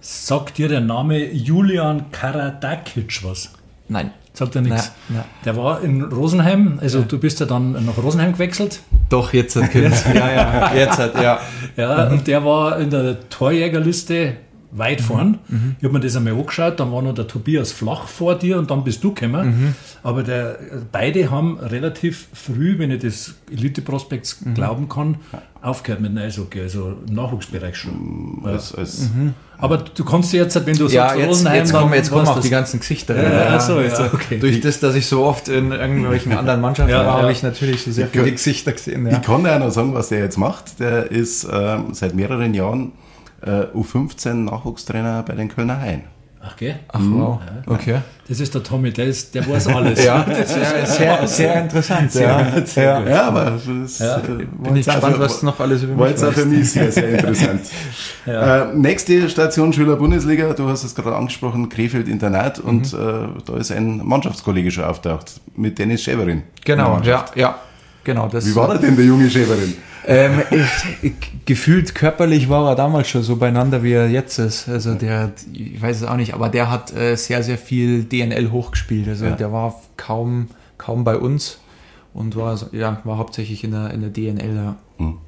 [0.00, 3.52] Sagt dir der Name Julian Karadakic was?
[3.90, 4.12] Nein.
[4.32, 4.92] Sagt er nichts.
[5.44, 7.04] Der war in Rosenheim, also ja.
[7.04, 8.80] du bist ja dann nach Rosenheim gewechselt.
[9.08, 9.74] Doch, jetzt hat
[10.14, 11.40] ja, ja, jetzt hat, ja.
[11.76, 12.12] Ja, mhm.
[12.12, 14.36] und der war in der Torjägerliste
[14.72, 15.38] weit vorn.
[15.48, 15.76] Mhm.
[15.78, 18.70] Ich habe mir das einmal angeschaut, dann war noch der Tobias Flach vor dir und
[18.70, 19.46] dann bist du gekommen.
[19.46, 19.74] Mhm.
[20.02, 20.58] Aber der,
[20.92, 24.54] beide haben relativ früh, wenn ich das Elite-Prospekts mhm.
[24.54, 25.16] glauben kann,
[25.60, 28.42] aufgehört mit dem Eishockey, also im Nachwuchsbereich schon.
[28.44, 29.34] Als, als mhm.
[29.58, 32.40] Aber du kannst jetzt, wenn du ja, sagst, jetzt, Rosenheim, jetzt kommen, jetzt kommen auch
[32.40, 33.14] die ganzen Gesichter.
[33.14, 34.38] Ja, ja, ja, so, ja, okay.
[34.38, 37.90] Durch das, dass ich so oft in irgendwelchen anderen Mannschaften war, habe ich natürlich so
[37.90, 39.06] sehr viele Gesichter gesehen.
[39.06, 40.80] Ich kann ja noch sagen, was der jetzt macht.
[40.80, 42.92] Der ist ähm, seit mehreren Jahren
[43.42, 46.04] äh, U15 Nachwuchstrainer bei den Kölner Haien.
[46.42, 46.76] Ach, gell?
[46.88, 47.38] Ach, wow.
[47.44, 47.72] Ja.
[47.72, 47.98] Okay.
[48.26, 50.02] Das ist der Tommy, der, ist, der weiß alles.
[50.04, 52.10] ja, das ist sehr, sehr interessant.
[52.10, 52.66] Sehr, ja.
[52.66, 54.16] Sehr ja, aber das ja.
[54.18, 56.70] Äh, bin ich gespannt, für, was noch alles über mich War jetzt auch für mich
[56.70, 57.60] sehr, sehr interessant.
[58.24, 58.70] ja.
[58.70, 62.70] äh, nächste Station Schüler Bundesliga, du hast es gerade angesprochen, Krefeld Internat mhm.
[62.70, 62.96] und äh,
[63.44, 66.44] da ist ein Mannschaftskollege schon auftaucht mit Dennis Schäverin.
[66.64, 67.58] Genau, ja, ja.
[68.02, 69.74] Genau, das Wie war er denn, der junge Schäferin?
[70.10, 74.68] Ähm, ich, ich, gefühlt körperlich war er damals schon so beieinander, wie er jetzt ist.
[74.68, 78.50] Also der, ich weiß es auch nicht, aber der hat äh, sehr, sehr viel DNL
[78.50, 79.06] hochgespielt.
[79.06, 79.36] Also ja.
[79.36, 81.60] der war kaum, kaum bei uns
[82.12, 84.56] und war, ja, war hauptsächlich in der, in der DNL.
[84.56, 84.76] Ja.
[84.98, 85.18] Mhm.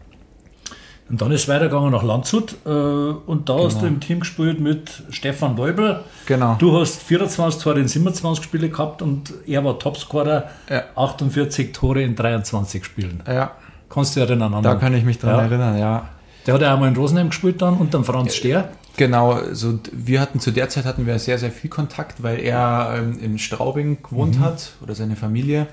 [1.09, 3.67] Und dann ist es weitergegangen nach Landshut äh, und da genau.
[3.67, 6.01] hast du im Team gespielt mit Stefan Weubel.
[6.27, 6.57] Genau.
[6.59, 10.85] Du hast 24 Tore in 27 Spiele gehabt und er war Topscorer, ja.
[10.97, 13.23] 48 Tore in 23 Spielen.
[13.29, 13.53] Ja.
[13.93, 14.63] Kannst du dich erinnern?
[14.63, 15.43] Da kann ich mich dran ja.
[15.43, 16.09] erinnern, ja.
[16.47, 18.71] Der hat ja auch mal in Rosenheim gespielt dann und dann Franz Stehr.
[18.97, 22.95] Genau, also wir hatten zu der Zeit hatten wir sehr, sehr viel Kontakt, weil er
[22.99, 24.45] ähm, in Straubing gewohnt mhm.
[24.45, 25.67] hat oder seine Familie.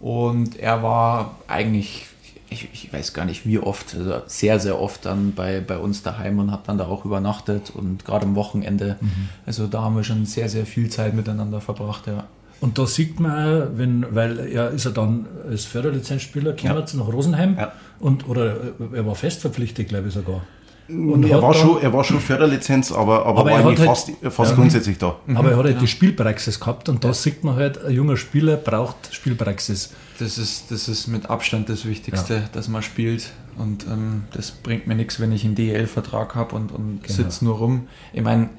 [0.00, 2.06] Und er war eigentlich
[2.48, 6.02] ich, ich, weiß gar nicht wie oft, also sehr, sehr oft dann bei, bei uns
[6.02, 8.96] daheim und habe dann da auch übernachtet und gerade am Wochenende.
[9.00, 9.28] Mhm.
[9.44, 12.24] Also da haben wir schon sehr, sehr viel Zeit miteinander verbracht, ja.
[12.60, 16.98] Und da sieht man auch, wenn, weil er ist er dann als Förderlizenzspieler gekommen ja.
[16.98, 17.72] nach Rosenheim ja.
[18.00, 18.56] und oder
[18.92, 20.42] er war fest verpflichtet, glaube ich sogar.
[20.88, 24.50] Und er, war schon, er war schon Förderlizenz, aber, aber, aber war halt, fast, fast
[24.52, 25.16] ja, grundsätzlich da.
[25.34, 28.56] Aber er hat halt die Spielpraxis gehabt und da sieht man halt, ein junger Spieler
[28.56, 29.92] braucht Spielpraxis.
[30.20, 32.42] Das ist, das ist mit Abstand das Wichtigste, ja.
[32.52, 33.32] dass man spielt.
[33.58, 37.14] Und ähm, das bringt mir nichts, wenn ich einen DL-Vertrag habe und, und genau.
[37.14, 37.88] sitze nur rum.
[38.12, 38.50] Ich meine,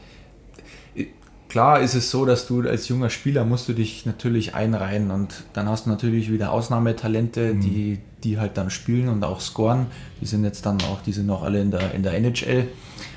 [1.58, 5.46] klar ist es so, dass du als junger Spieler musst du dich natürlich einreihen und
[5.54, 7.62] dann hast du natürlich wieder Ausnahmetalente, mhm.
[7.62, 9.88] die, die halt dann spielen und auch scoren.
[10.22, 12.68] Die sind jetzt dann auch, die sind auch alle in der, in der NHL.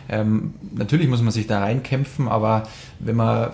[0.08, 2.62] Ähm, natürlich muss man sich da reinkämpfen, aber
[2.98, 3.50] wenn man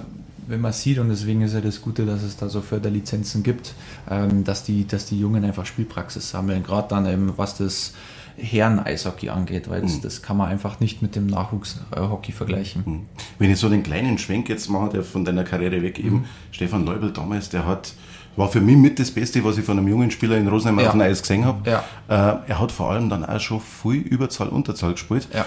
[0.46, 3.74] wenn man sieht, und deswegen ist ja das Gute, dass es da so Förderlizenzen gibt,
[4.08, 7.92] ähm, dass, die, dass die Jungen einfach Spielpraxis sammeln, gerade dann eben, was das
[8.38, 10.02] Herren-Eishockey angeht, weil das, mhm.
[10.02, 12.82] das, kann man einfach nicht mit dem Nachwuchshockey vergleichen.
[12.84, 13.00] Mhm.
[13.38, 16.24] Wenn ich so den kleinen Schwenk jetzt mache, der von deiner Karriere weg eben, mhm.
[16.50, 17.92] Stefan Leubel damals, der hat
[18.36, 20.86] war für mich mit das Beste, was ich von einem jungen Spieler in Rosenheim ja.
[20.86, 21.70] auf dem Eis gesehen habe.
[21.70, 21.84] Ja.
[22.08, 25.28] Äh, er hat vor allem dann auch schon viel Überzahl, Unterzahl gespielt.
[25.32, 25.46] Ja.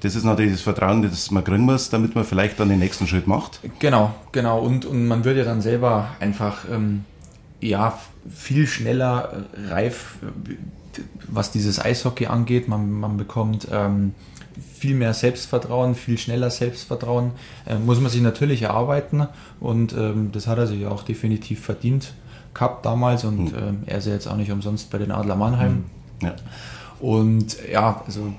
[0.00, 3.08] Das ist natürlich das Vertrauen, das man kriegen muss, damit man vielleicht dann den nächsten
[3.08, 3.60] Schritt macht.
[3.80, 4.60] Genau, genau.
[4.60, 7.04] Und, und man wird ja dann selber einfach ähm,
[7.60, 7.98] ja,
[8.30, 10.16] viel schneller reif,
[11.26, 12.68] was dieses Eishockey angeht.
[12.68, 14.14] Man, man bekommt ähm,
[14.78, 17.32] viel mehr Selbstvertrauen, viel schneller Selbstvertrauen.
[17.66, 19.26] Äh, muss man sich natürlich erarbeiten
[19.60, 22.12] und ähm, das hat er sich auch definitiv verdient
[22.54, 23.82] gehabt damals und mhm.
[23.86, 25.84] er ist ja jetzt auch nicht umsonst bei den Adler Mannheim.
[26.20, 26.26] Mhm.
[26.26, 26.36] Ja.
[26.98, 28.32] Und ja, also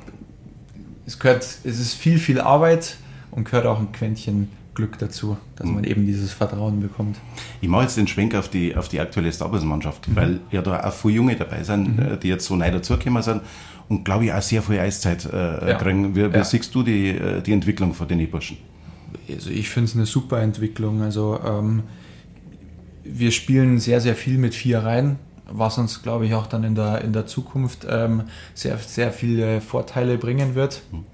[1.06, 2.98] es gehört, es ist viel, viel Arbeit
[3.32, 7.18] und gehört auch ein Quäntchen Glück dazu, dass man eben dieses Vertrauen bekommt.
[7.60, 10.16] Ich mache jetzt den Schwenk auf die, auf die aktuelle Star Wars-Mannschaft, mhm.
[10.16, 12.14] weil ja da auch viele Junge dabei sind, mhm.
[12.14, 13.42] Äh, die jetzt so neu dazugekommen sind
[13.90, 15.78] und glaube ich auch sehr viel Eiszeit äh, ja.
[15.78, 16.16] kriegen.
[16.16, 16.44] Wie, wie ja.
[16.46, 18.58] siehst du die, äh, die Entwicklung von den Burschen?
[19.30, 21.02] Also ich finde es eine super Entwicklung.
[21.02, 21.84] Also ähm,
[23.04, 25.18] wir spielen sehr, sehr viel mit vier Reihen,
[25.52, 29.60] was uns, glaube ich, auch dann in der, in der Zukunft ähm, sehr, sehr viele
[29.60, 30.84] Vorteile bringen wird.
[30.92, 31.06] Mhm.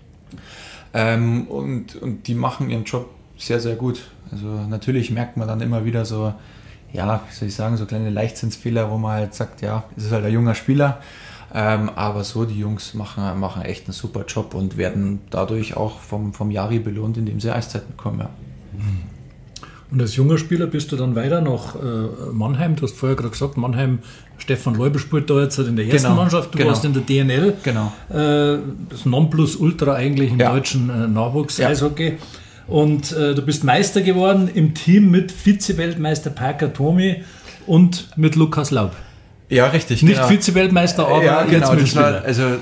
[0.93, 4.01] Ähm, und, und die machen ihren Job sehr, sehr gut.
[4.31, 6.33] Also natürlich merkt man dann immer wieder so,
[6.93, 10.11] ja, wie soll ich sagen, so kleine Leichtsinnsfehler, wo man halt sagt, ja, es ist
[10.11, 10.99] halt ein junger Spieler.
[11.53, 15.99] Ähm, aber so, die Jungs machen, machen echt einen super Job und werden dadurch auch
[15.99, 18.19] vom, vom Jari belohnt, indem sie Eiszeiten bekommen.
[18.19, 18.29] Ja.
[19.91, 22.75] Und als junger Spieler bist du dann weiter nach äh, Mannheim.
[22.75, 23.99] Du hast vorher gerade gesagt, Mannheim,
[24.37, 26.53] Stefan Leubel spielt da jetzt in der ersten genau, Mannschaft.
[26.53, 26.71] Du genau.
[26.71, 27.53] warst in der DNL.
[27.63, 27.93] Genau.
[28.09, 28.57] Äh,
[28.89, 30.51] das Nonplusultra eigentlich im ja.
[30.51, 32.09] deutschen äh, Nachwuchs-Eishockey.
[32.09, 32.15] Ja.
[32.67, 37.23] Und äh, du bist Meister geworden im Team mit Vize-Weltmeister Parker Tomi
[37.67, 38.95] und mit Lukas Laub.
[39.49, 40.01] Ja, richtig.
[40.01, 40.27] Nicht genau.
[40.27, 42.57] Vize-Weltmeister, aber ja, genau, das war, also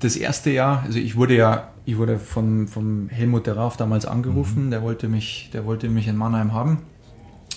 [0.00, 4.06] das erste Jahr, also ich wurde ja, ich wurde von, vom Helmut der Raff damals
[4.06, 4.70] angerufen, mhm.
[4.70, 6.78] der wollte mich, der wollte mich in Mannheim haben.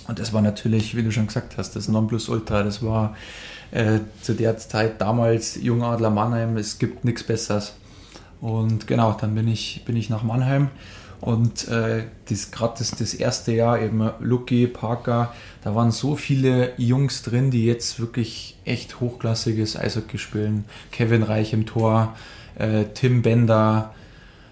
[0.07, 2.63] Und das war natürlich, wie du schon gesagt hast, das Nonplusultra.
[2.63, 3.15] Das war
[3.71, 7.73] äh, zu der Zeit damals Jungadler Mannheim, es gibt nichts Besseres.
[8.41, 10.69] Und genau, dann bin ich, bin ich nach Mannheim
[11.21, 16.73] und äh, das gerade das, das erste Jahr eben Lucky, Parker, da waren so viele
[16.77, 20.65] Jungs drin, die jetzt wirklich echt hochklassiges Eishockey spielen.
[20.91, 22.15] Kevin Reich im Tor,
[22.57, 23.93] äh, Tim Bender,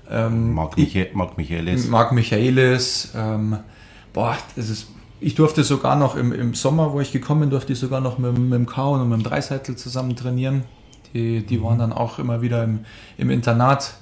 [0.09, 1.87] ähm, Marc, Michael, Marc Michaelis.
[1.87, 3.11] Marc Michaelis.
[3.15, 3.57] Ähm,
[4.13, 4.87] boah, das ist.
[5.19, 8.17] Ich durfte sogar noch im, im Sommer, wo ich gekommen bin, durfte ich sogar noch
[8.17, 10.63] mit, mit dem Kauen und mit dem Dreiseitel zusammen trainieren.
[11.13, 12.79] Die, die waren dann auch immer wieder im,
[13.17, 13.93] im Internat.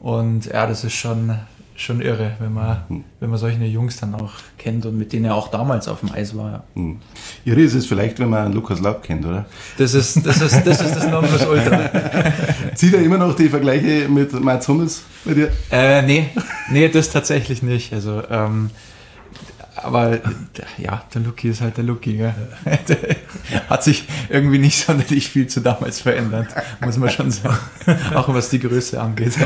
[0.00, 1.38] Und ja, das ist schon,
[1.76, 3.04] schon irre, wenn man, hm.
[3.20, 6.12] wenn man solche Jungs dann auch kennt und mit denen er auch damals auf dem
[6.12, 6.50] Eis war.
[6.50, 6.64] Ja.
[6.74, 6.98] Hm.
[7.44, 9.46] Irre ist es vielleicht, wenn man Lukas Laub kennt, oder?
[9.76, 11.90] Das ist das, ist, das, ist das Nonplusultra.
[12.74, 15.52] Zieht er immer noch die Vergleiche mit Mats Hummels bei dir?
[15.70, 16.28] Äh, nee,
[16.70, 17.92] nee, das tatsächlich nicht.
[17.92, 18.70] Also, ähm,
[19.84, 20.18] aber
[20.78, 22.16] ja, der Lucky ist halt der Lucky.
[22.16, 22.34] Gell?
[23.68, 26.48] Hat sich irgendwie nicht sonderlich viel zu damals verändert,
[26.80, 27.58] muss man schon sagen.
[28.14, 29.34] Auch was die Größe angeht.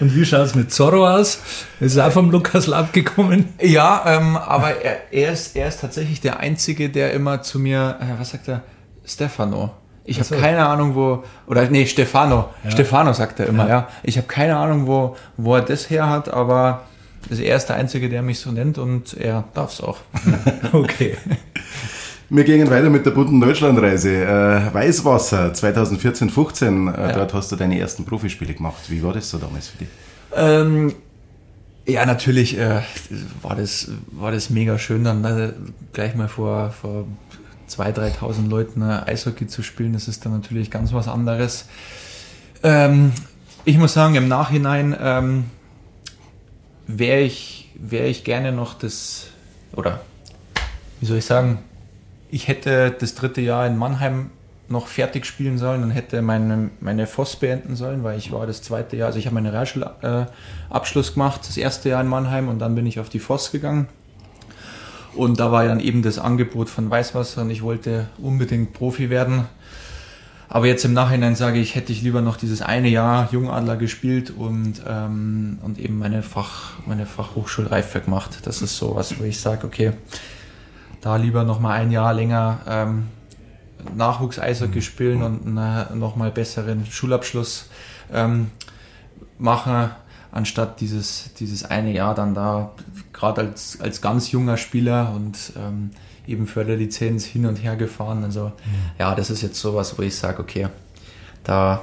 [0.00, 1.40] Und wie schaut es mit Zorro aus?
[1.80, 3.52] Ist auch vom Lukas Lab gekommen?
[3.60, 7.98] Ja, ähm, aber er, er, ist, er ist tatsächlich der Einzige, der immer zu mir,
[8.00, 8.62] äh, was sagt er?
[9.04, 9.72] Stefano.
[10.04, 12.48] Ich habe keine Ahnung, wo, oder nee, Stefano.
[12.64, 12.70] Ja.
[12.70, 13.70] Stefano sagt er immer, ja.
[13.70, 13.88] ja.
[14.02, 16.82] Ich habe keine Ahnung, wo, wo er das her hat, aber
[17.28, 19.98] also er ist der Einzige, der mich so nennt und er darf es auch.
[20.72, 21.16] okay.
[22.32, 24.22] Wir gehen weiter mit der bunten Deutschlandreise.
[24.24, 27.12] Äh, Weißwasser 2014-15, äh, ja.
[27.12, 28.82] dort hast du deine ersten Profispiele gemacht.
[28.88, 29.88] Wie war das so damals für dich?
[30.36, 30.94] Ähm,
[31.86, 32.82] ja, natürlich äh,
[33.42, 35.52] war, das, war das mega schön, dann äh,
[35.92, 37.06] gleich mal vor, vor
[37.68, 39.92] 2.000, 3.000 Leuten äh, Eishockey zu spielen.
[39.92, 41.66] Das ist dann natürlich ganz was anderes.
[42.62, 43.12] Ähm,
[43.64, 45.44] ich muss sagen, im Nachhinein ähm,
[46.98, 49.28] wäre ich, wär ich gerne noch das,
[49.74, 50.00] oder
[51.00, 51.58] wie soll ich sagen,
[52.30, 54.30] ich hätte das dritte Jahr in Mannheim
[54.68, 58.62] noch fertig spielen sollen und hätte meine, meine FOS beenden sollen, weil ich war das
[58.62, 62.76] zweite Jahr, also ich habe meinen Realschulabschluss gemacht, das erste Jahr in Mannheim und dann
[62.76, 63.88] bin ich auf die FOS gegangen.
[65.14, 69.46] Und da war dann eben das Angebot von Weißwasser und ich wollte unbedingt Profi werden.
[70.52, 74.30] Aber jetzt im Nachhinein sage ich, hätte ich lieber noch dieses eine Jahr Jungadler gespielt
[74.30, 78.40] und, ähm, und eben meine, Fach, meine Fachhochschulreife gemacht.
[78.42, 79.92] Das ist so was, wo ich sage, okay,
[81.00, 83.06] da lieber noch mal ein Jahr länger ähm,
[83.94, 84.82] Nachwuchs-Eishockey mhm.
[84.82, 87.70] spielen und einen noch mal besseren Schulabschluss
[88.12, 88.50] ähm,
[89.38, 89.90] machen,
[90.32, 92.72] anstatt dieses, dieses eine Jahr dann da,
[93.12, 95.92] gerade als, als ganz junger Spieler und ähm,
[96.26, 98.24] eben für die Lizenz hin und her gefahren.
[98.24, 98.52] Also mhm.
[98.98, 100.68] ja, das ist jetzt sowas, wo ich sage, okay,
[101.44, 101.82] da,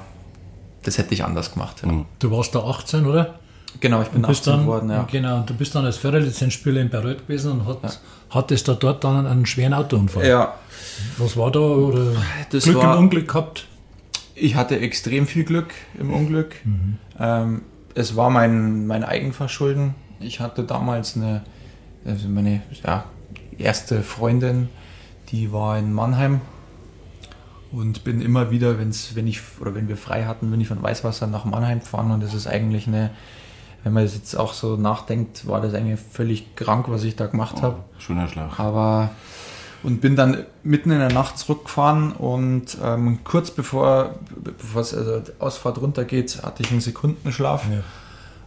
[0.83, 1.81] das hätte ich anders gemacht.
[1.83, 1.91] Ja.
[1.91, 2.05] Mhm.
[2.19, 3.39] Du warst da 18, oder?
[3.79, 5.07] Genau, ich bin 18 geworden, ja.
[5.11, 7.89] Genau, du bist dann als Förderlizenzspieler in Bayreuth gewesen und hat, ja.
[8.31, 10.25] hattest da dort dann einen schweren Autounfall.
[10.25, 10.55] Ja.
[11.17, 11.59] Was war da?
[11.59, 12.13] Oder
[12.49, 13.67] das Glück war, und Unglück gehabt?
[14.33, 16.55] Ich hatte extrem viel Glück im Unglück.
[16.63, 16.97] Mhm.
[17.19, 17.61] Ähm,
[17.93, 19.95] es war mein, mein Eigenverschulden.
[20.19, 21.43] Ich hatte damals eine,
[22.05, 23.05] also meine, ja,
[23.57, 24.69] erste Freundin,
[25.29, 26.41] die war in Mannheim
[27.71, 30.81] und bin immer wieder, wenn's, wenn ich oder wenn wir frei hatten, bin ich von
[30.81, 33.11] Weißwasser nach Mannheim gefahren und das ist eigentlich eine,
[33.83, 37.55] wenn man jetzt auch so nachdenkt, war das eigentlich völlig krank, was ich da gemacht
[37.59, 37.83] oh, habe.
[37.99, 38.59] Schöner Schlag.
[38.59, 39.11] Aber
[39.83, 45.19] und bin dann mitten in der Nacht zurückgefahren und ähm, kurz bevor, bevor es also
[45.19, 47.65] die Ausfahrt runtergeht, hatte ich einen Sekundenschlaf.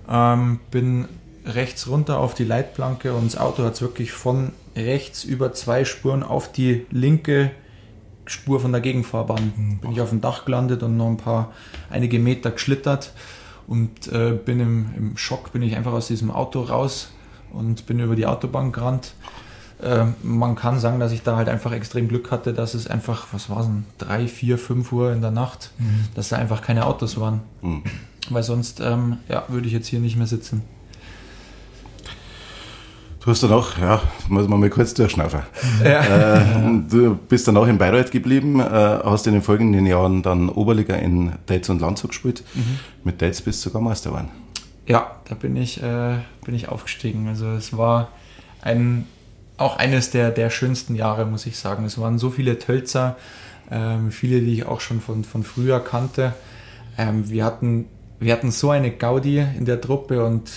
[0.09, 0.35] Ja.
[0.35, 1.09] Ähm, bin
[1.45, 5.85] rechts runter auf die Leitplanke und das Auto hat es wirklich von rechts über zwei
[5.85, 7.51] Spuren auf die linke
[8.27, 9.79] Spur von der Gegenfahrbahn.
[9.81, 11.53] Bin ich auf dem Dach gelandet und noch ein paar,
[11.91, 13.13] einige Meter geschlittert
[13.67, 17.11] und äh, bin im, im Schock, bin ich einfach aus diesem Auto raus
[17.53, 19.15] und bin über die Autobahn gerannt.
[19.83, 23.29] Äh, man kann sagen, dass ich da halt einfach extrem Glück hatte, dass es einfach,
[23.33, 26.05] was war es denn, drei, vier, fünf Uhr in der Nacht, mhm.
[26.15, 27.41] dass da einfach keine Autos waren.
[27.63, 27.83] Mhm.
[28.29, 30.63] Weil sonst ähm, ja, würde ich jetzt hier nicht mehr sitzen.
[33.23, 35.41] Du hast dann auch, ja, muss man mal kurz durchschnaufen.
[35.85, 36.37] Ja.
[36.37, 40.49] Äh, du bist dann auch in Bayreuth geblieben, äh, hast in den folgenden Jahren dann
[40.49, 42.43] Oberliga in Deitz und Landshut gespielt.
[42.55, 42.79] Mhm.
[43.05, 44.31] Mit Deitz bist du sogar Meister geworden.
[44.87, 47.29] Ja, da bin ich, äh, bin ich aufgestiegen.
[47.29, 48.09] Also es war
[48.63, 49.07] ein,
[49.59, 51.85] auch eines der, der schönsten Jahre, muss ich sagen.
[51.85, 53.17] Es waren so viele Tölzer,
[53.71, 56.33] ähm, viele, die ich auch schon von, von früher kannte.
[56.97, 57.85] Ähm, wir, hatten,
[58.19, 60.51] wir hatten so eine Gaudi in der Truppe und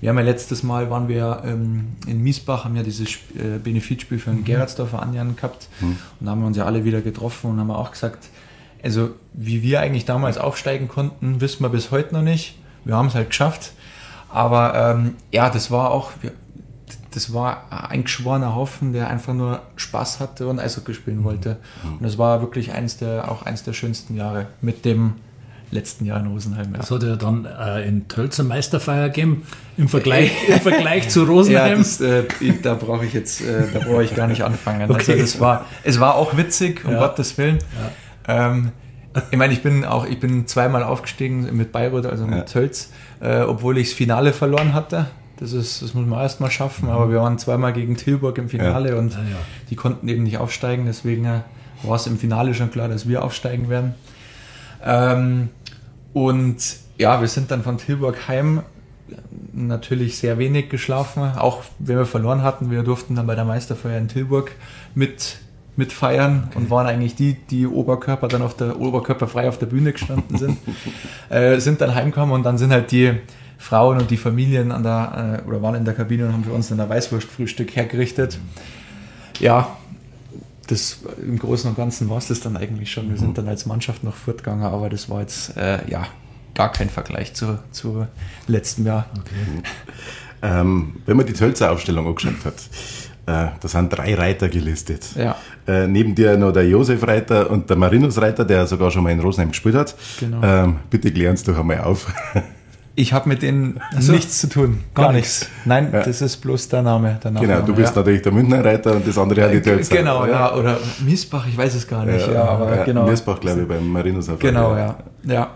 [0.00, 4.18] wir haben ja letztes Mal waren wir ähm, in Miesbach, haben ja dieses äh, Benefitspiel
[4.18, 4.44] für den mhm.
[4.44, 5.96] Gerardsdorfer Anjan gehabt mhm.
[6.20, 8.28] und da haben wir uns ja alle wieder getroffen und haben auch gesagt,
[8.82, 12.56] also wie wir eigentlich damals aufsteigen konnten, wissen wir bis heute noch nicht.
[12.84, 13.72] Wir haben es halt geschafft.
[14.28, 16.12] Aber ähm, ja, das war auch,
[17.10, 21.58] das war ein geschworener Haufen, der einfach nur Spaß hatte und Eishockey spielen wollte.
[21.82, 21.92] Mhm.
[21.94, 25.14] Und das war wirklich eines der, auch eines der schönsten Jahre mit dem
[25.70, 26.72] letzten Jahr in Rosenheim.
[26.72, 26.78] Ja.
[26.78, 29.42] Das hat ja dann äh, in Tölzer Meisterfeier gegeben,
[29.76, 31.72] im Vergleich, im Vergleich zu Rosenheim.
[31.72, 32.24] Ja, das, äh,
[32.62, 34.90] da brauche ich jetzt, äh, da brauche ich gar nicht anfangen.
[34.90, 35.12] Okay.
[35.12, 37.00] Also das war, es war auch witzig, um ja.
[37.00, 37.58] Gottes Willen.
[38.28, 38.48] Ja.
[38.48, 38.72] Ähm,
[39.30, 43.40] ich meine, ich bin auch, ich bin zweimal aufgestiegen mit Bayreuth, also mit Tölz, äh,
[43.40, 45.06] obwohl ich das Finale verloren hatte.
[45.38, 48.96] Das, ist, das muss man erstmal schaffen, aber wir waren zweimal gegen Tilburg im Finale
[48.96, 49.18] und
[49.68, 51.40] die konnten eben nicht aufsteigen, deswegen äh,
[51.82, 53.94] war es im Finale schon klar, dass wir aufsteigen werden.
[54.86, 55.48] Ähm,
[56.12, 56.56] und
[56.96, 58.62] ja, wir sind dann von Tilburg heim
[59.52, 62.70] natürlich sehr wenig geschlafen, auch wenn wir verloren hatten.
[62.70, 64.52] Wir durften dann bei der Meisterfeier in Tilburg
[64.94, 65.38] mit
[65.76, 66.58] mitfeiern okay.
[66.58, 70.38] und waren eigentlich die, die Oberkörper dann auf der Oberkörper frei auf der Bühne gestanden
[70.38, 70.58] sind,
[71.28, 73.12] äh, sind dann heimgekommen und dann sind halt die
[73.58, 76.52] Frauen und die Familien an der äh, oder waren in der Kabine und haben für
[76.52, 78.38] uns dann ein Weißwurstfrühstück hergerichtet.
[79.38, 79.76] Ja,
[80.66, 83.10] das im Großen und Ganzen war es das dann eigentlich schon.
[83.10, 83.34] Wir sind mhm.
[83.34, 86.06] dann als Mannschaft noch fortgegangen, aber das war jetzt äh, ja
[86.54, 88.06] gar kein Vergleich zu, zu
[88.46, 89.06] letztem Jahr.
[89.18, 89.62] Okay.
[90.42, 92.54] Ähm, wenn man die Tölzer Aufstellung angeschaut hat,
[93.26, 95.04] äh, da sind drei Reiter gelistet.
[95.16, 95.36] Ja.
[95.66, 99.10] Äh, neben dir noch der Josef Reiter und der Marinus Reiter, der sogar schon mal
[99.10, 99.94] in Rosenheim gespielt hat.
[100.20, 100.42] Genau.
[100.42, 102.12] Ähm, bitte klären uns doch einmal auf.
[102.98, 104.82] Ich habe mit denen also, nichts zu tun.
[104.94, 105.50] Gar, gar nichts.
[105.66, 106.02] Nein, ja.
[106.02, 107.20] das ist bloß der Name.
[107.22, 108.00] Der genau, du bist ja.
[108.00, 109.96] natürlich der Münchner Reiter und das andere hat die Tölzer.
[109.96, 110.54] Genau, ja.
[110.54, 112.26] Oder Miesbach, ich weiß es gar nicht.
[112.26, 113.06] Ja, aber genau.
[113.06, 114.30] Miesbach, glaube ich, beim Marinus.
[114.38, 114.96] Genau, ja.
[115.24, 115.50] ja.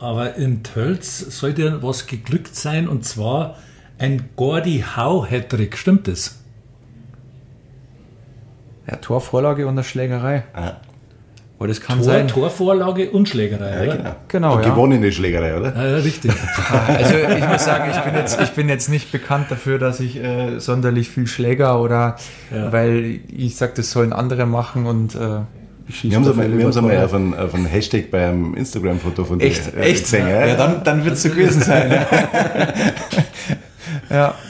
[0.00, 3.58] Aber in Tölz sollte was geglückt sein und zwar
[4.00, 5.78] ein Gordy Howe-Hattrick.
[5.78, 6.40] Stimmt das?
[8.90, 10.42] Ja, Torvorlage und eine Schlägerei.
[10.52, 10.72] Ah.
[11.62, 12.26] Aber das kann Tor, sein.
[12.26, 13.96] Torvorlage und Schlägerei, ja, oder?
[13.96, 14.14] Genau.
[14.26, 14.70] genau und ja.
[14.70, 15.72] gewonnene Schlägerei, oder?
[15.76, 16.32] Ja, richtig.
[16.88, 20.16] also ich muss sagen, ich bin jetzt, ich bin jetzt nicht bekannt dafür, dass ich
[20.16, 22.16] äh, sonderlich viel Schläger oder
[22.52, 22.72] ja.
[22.72, 27.32] weil ich sage, das sollen andere machen und äh, wir haben es einmal auf einen,
[27.32, 30.28] auf einen Hashtag beim Instagram-Foto von dir echt, äh, echt gesehen.
[30.28, 32.04] Ja, ja dann, dann wird es so gewesen sein.
[34.10, 34.34] ja.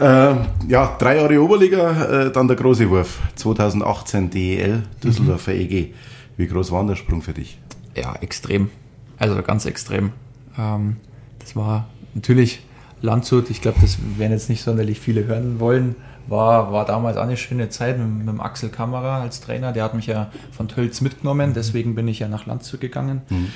[0.00, 0.34] Äh,
[0.68, 3.18] ja, drei Jahre Oberliga, äh, dann der große Wurf.
[3.34, 5.60] 2018 DEL, Düsseldorfer mhm.
[5.60, 5.94] EG.
[6.38, 7.58] Wie groß war der Sprung für dich?
[7.94, 8.70] Ja, extrem.
[9.18, 10.12] Also ganz extrem.
[10.56, 10.96] Ähm,
[11.40, 12.60] das war natürlich
[13.02, 15.96] Landshut, ich glaube, das werden jetzt nicht sonderlich viele hören wollen.
[16.28, 19.72] War, war damals auch eine schöne Zeit mit, mit dem Axel Kammerer als Trainer.
[19.72, 23.22] Der hat mich ja von Tölz mitgenommen, deswegen bin ich ja nach Landshut gegangen.
[23.30, 23.46] Mhm.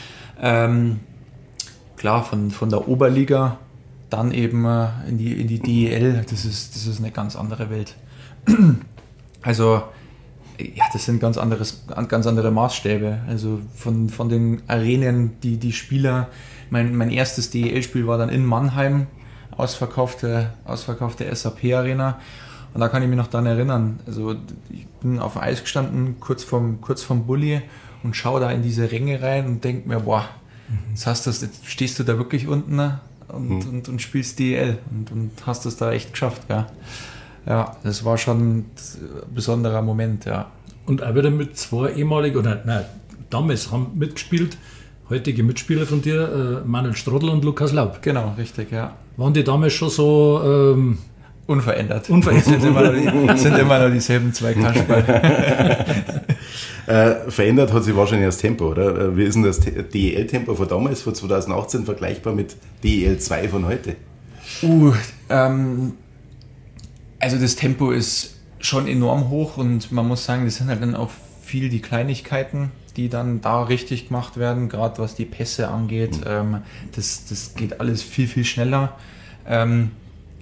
[0.41, 1.01] Ähm,
[1.97, 3.59] klar, von, von der Oberliga
[4.11, 7.71] dann eben äh, in, die, in die DEL, das ist, das ist eine ganz andere
[7.71, 7.95] Welt.
[9.45, 9.83] Also
[10.75, 13.21] ja, das sind ganz, anderes, ganz andere Maßstäbe.
[13.29, 16.29] Also von, von den Arenen, die, die Spieler,
[16.71, 19.07] mein, mein erstes DEL-Spiel war dann in Mannheim,
[19.57, 22.19] ausverkaufte, ausverkaufte SAP-Arena.
[22.75, 24.01] Und da kann ich mich noch daran erinnern.
[24.07, 24.35] Also
[24.71, 27.61] ich bin auf dem Eis gestanden, kurz vom, kurz vom Bulli
[28.03, 30.29] und schaue da in diese Ränge rein und denke mir, boah,
[30.91, 33.01] jetzt, hast das, jetzt stehst du da wirklich unten ne?
[33.29, 33.69] und, mhm.
[33.69, 36.43] und, und, spielst DEL und, und hast es da echt geschafft.
[36.49, 36.67] Ja.
[37.47, 38.71] Ja, das war schon ein
[39.35, 40.51] besonderer Moment, ja.
[40.87, 42.85] Und auch wieder mit zwei ehemaligen, oder nein,
[43.31, 44.57] damals haben mitgespielt,
[45.11, 48.01] heutige Mitspieler von dir, äh, Manuel Strodl und Lukas Laub.
[48.03, 48.97] Genau, richtig, ja.
[49.17, 50.99] Waren die damals schon so ähm,
[51.47, 52.09] unverändert?
[52.11, 52.47] Unverändert.
[52.47, 55.05] sind, immer noch, sind immer noch dieselben zwei Kasperl.
[56.87, 58.97] äh, verändert hat sich wahrscheinlich das Tempo, oder?
[58.97, 63.67] Äh, wie ist denn das DEL-Tempo von damals, von 2018, vergleichbar mit DEL 2 von
[63.67, 63.97] heute?
[64.63, 64.93] Uh,
[65.29, 65.93] ähm,
[67.23, 70.97] also das Tempo ist schon enorm hoch und man muss sagen, das sind halt dann
[70.97, 71.11] auch
[71.41, 76.19] viel die Kleinigkeiten, die dann da richtig gemacht werden, gerade was die Pässe angeht.
[76.19, 76.25] Mhm.
[76.27, 76.63] Ähm,
[76.95, 78.97] das, das geht alles viel, viel schneller.
[79.47, 79.93] Ähm,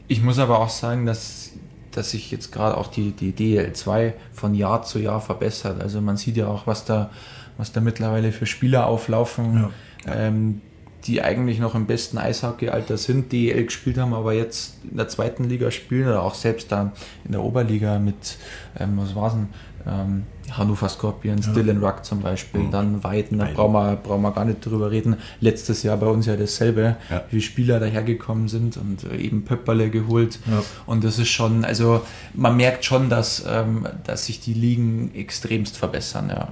[0.08, 1.50] ich muss aber auch sagen, dass,
[1.90, 5.82] dass sich jetzt gerade auch die, die DL2 von Jahr zu Jahr verbessert.
[5.82, 7.10] Also man sieht ja auch, was da,
[7.58, 9.68] was da mittlerweile für Spieler auflaufen.
[10.06, 10.14] Ja.
[10.14, 10.62] Ähm,
[11.06, 15.44] die eigentlich noch im besten Eishockey-Alter sind, DEL gespielt haben, aber jetzt in der zweiten
[15.44, 16.92] Liga spielen oder auch selbst da
[17.24, 18.36] in der Oberliga mit,
[18.78, 19.48] ähm, was war's denn,
[19.86, 21.52] ähm, Hannover Scorpions, ja.
[21.52, 22.70] Dylan Ruck zum Beispiel, mhm.
[22.70, 25.16] dann Weiden, da brauchen wir, brauchen wir gar nicht drüber reden.
[25.40, 27.22] Letztes Jahr bei uns ja dasselbe, ja.
[27.30, 30.38] wie Spieler dahergekommen sind und äh, eben Pöpperle geholt.
[30.50, 30.62] Ja.
[30.86, 32.02] Und das ist schon, also
[32.34, 36.48] man merkt schon, dass, ähm, dass sich die Ligen extremst verbessern, ja.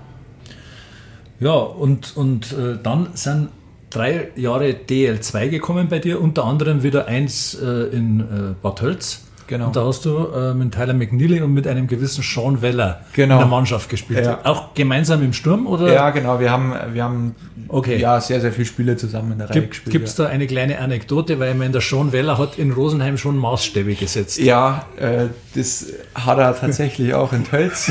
[1.41, 3.51] Ja, und, und äh, dann sind
[3.91, 8.25] drei Jahre DL2 gekommen bei dir, unter anderem wieder eins äh, in äh,
[8.63, 9.23] Bad Hölz.
[9.49, 9.69] Genau.
[9.69, 13.37] Und da hast du äh, mit Tyler McNeely und mit einem gewissen Sean Weller genau.
[13.37, 14.27] in der Mannschaft gespielt.
[14.27, 14.41] Ja.
[14.45, 15.67] Auch gemeinsam im Sturm?
[15.67, 15.91] Oder?
[15.91, 16.39] Ja, genau.
[16.39, 17.35] Wir haben, wir haben
[17.69, 17.97] okay.
[17.97, 19.93] ja, sehr, sehr viele Spiele zusammen in der Reihe Gibt, gespielt.
[19.93, 20.25] Gibt es ja.
[20.25, 21.39] da eine kleine Anekdote?
[21.41, 24.39] Weil ich meine, der Sean Weller hat in Rosenheim schon Maßstäbe gesetzt.
[24.39, 27.91] Ja, äh, das hat er tatsächlich auch in Tölz.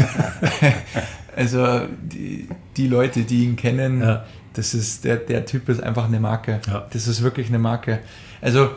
[1.36, 4.26] also die, die Leute, die ihn kennen, ja
[4.58, 6.60] das ist, der, der Typ ist einfach eine Marke.
[6.68, 6.88] Ja.
[6.92, 8.00] Das ist wirklich eine Marke.
[8.42, 8.70] Also,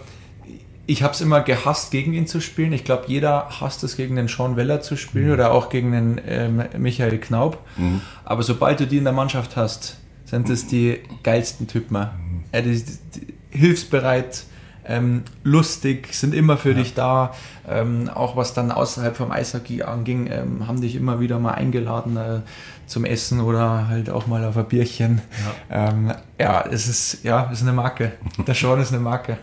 [0.86, 2.72] ich habe es immer gehasst, gegen ihn zu spielen.
[2.72, 5.32] Ich glaube, jeder hasst es, gegen den Sean Weller zu spielen mhm.
[5.32, 7.64] oder auch gegen den ähm, Michael Knaub.
[7.76, 8.00] Mhm.
[8.24, 11.98] Aber sobald du die in der Mannschaft hast, sind es die geilsten Typen.
[11.98, 12.44] Mhm.
[12.52, 12.82] Äh, die,
[13.14, 14.44] die, hilfsbereit,
[14.86, 16.76] ähm, lustig, sind immer für ja.
[16.76, 17.34] dich da.
[17.68, 22.16] Ähm, auch was dann außerhalb vom Eishockey anging, ähm, haben dich immer wieder mal eingeladen
[22.16, 22.40] äh,
[22.86, 25.22] zum Essen oder halt auch mal auf ein Bierchen.
[25.70, 28.12] Ja, ähm, ja es ist ja, es ist eine Marke.
[28.46, 29.38] Der Sean ist eine Marke.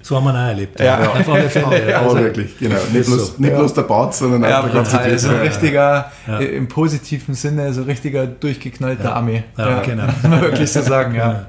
[0.00, 0.80] So haben wir ihn auch erlebt.
[0.80, 1.12] Ja, ja.
[1.12, 1.90] einfach eine Fälle.
[1.90, 2.76] Ja, also, wirklich, genau.
[2.92, 3.42] Nicht bloß, so.
[3.42, 5.18] nicht bloß der Bart, sondern auch ja, der ganze Typ.
[5.18, 6.38] So ein richtiger, ja.
[6.38, 9.44] im positiven Sinne, so richtiger durchgeknallter Armee.
[9.56, 10.04] Ja, genau.
[10.22, 11.46] Muss man wirklich so sagen, ja.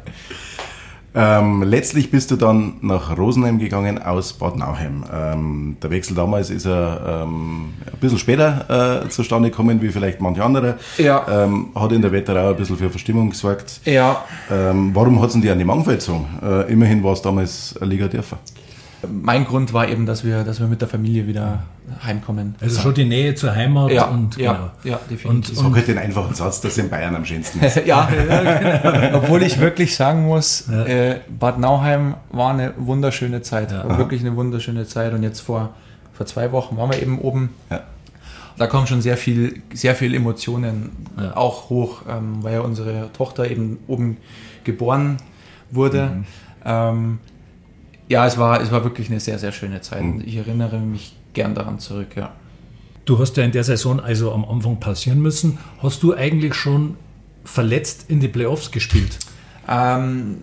[1.15, 5.03] Ähm, letztlich bist du dann nach Rosenheim gegangen aus Bad Nauheim.
[5.11, 10.21] Ähm, der Wechsel damals ist er ähm, ein bisschen später äh, zustande gekommen wie vielleicht
[10.21, 10.77] manche andere.
[10.97, 11.25] Ja.
[11.29, 13.81] Ähm, hat in der Wetterau ein bisschen für Verstimmung gesorgt.
[13.85, 14.23] Ja.
[14.51, 16.27] Ähm, warum hat es denn die an die Mangfeld gezogen?
[16.43, 18.37] Äh, immerhin war es damals eine Liga dürfer
[19.07, 21.63] mein Grund war eben, dass wir, dass wir mit der Familie wieder
[22.03, 22.55] heimkommen.
[22.59, 22.81] Also so.
[22.81, 24.71] schon die Nähe zur Heimat ja, und ja, genau.
[24.83, 25.57] Ja, definitiv.
[25.57, 27.75] Und, Sag halt den einfachen Satz, dass in Bayern am schönsten ist.
[27.85, 29.17] ja, genau.
[29.17, 30.85] obwohl ich wirklich sagen muss, ja.
[30.85, 33.73] äh, Bad Nauheim war eine wunderschöne Zeit.
[33.73, 35.13] War wirklich eine wunderschöne Zeit.
[35.13, 35.73] Und jetzt vor,
[36.13, 37.49] vor zwei Wochen waren wir eben oben.
[38.57, 40.91] Da kommen schon sehr viel, sehr viel Emotionen
[41.33, 44.17] auch hoch, ähm, weil ja unsere Tochter eben oben
[44.65, 45.17] geboren
[45.71, 46.07] wurde.
[46.07, 46.25] Mhm.
[46.65, 47.19] Ähm,
[48.09, 50.03] ja, es war, es war wirklich eine sehr, sehr schöne Zeit.
[50.03, 50.23] Mhm.
[50.25, 52.33] Ich erinnere mich gern daran zurück, ja.
[53.05, 55.57] Du hast ja in der Saison also am Anfang passieren müssen.
[55.81, 56.95] Hast du eigentlich schon
[57.43, 59.17] verletzt in die Playoffs gespielt?
[59.67, 60.37] Ähm,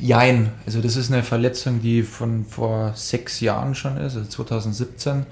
[0.00, 0.50] jein.
[0.66, 5.26] Also das ist eine Verletzung, die von vor sechs Jahren schon ist, also 2017.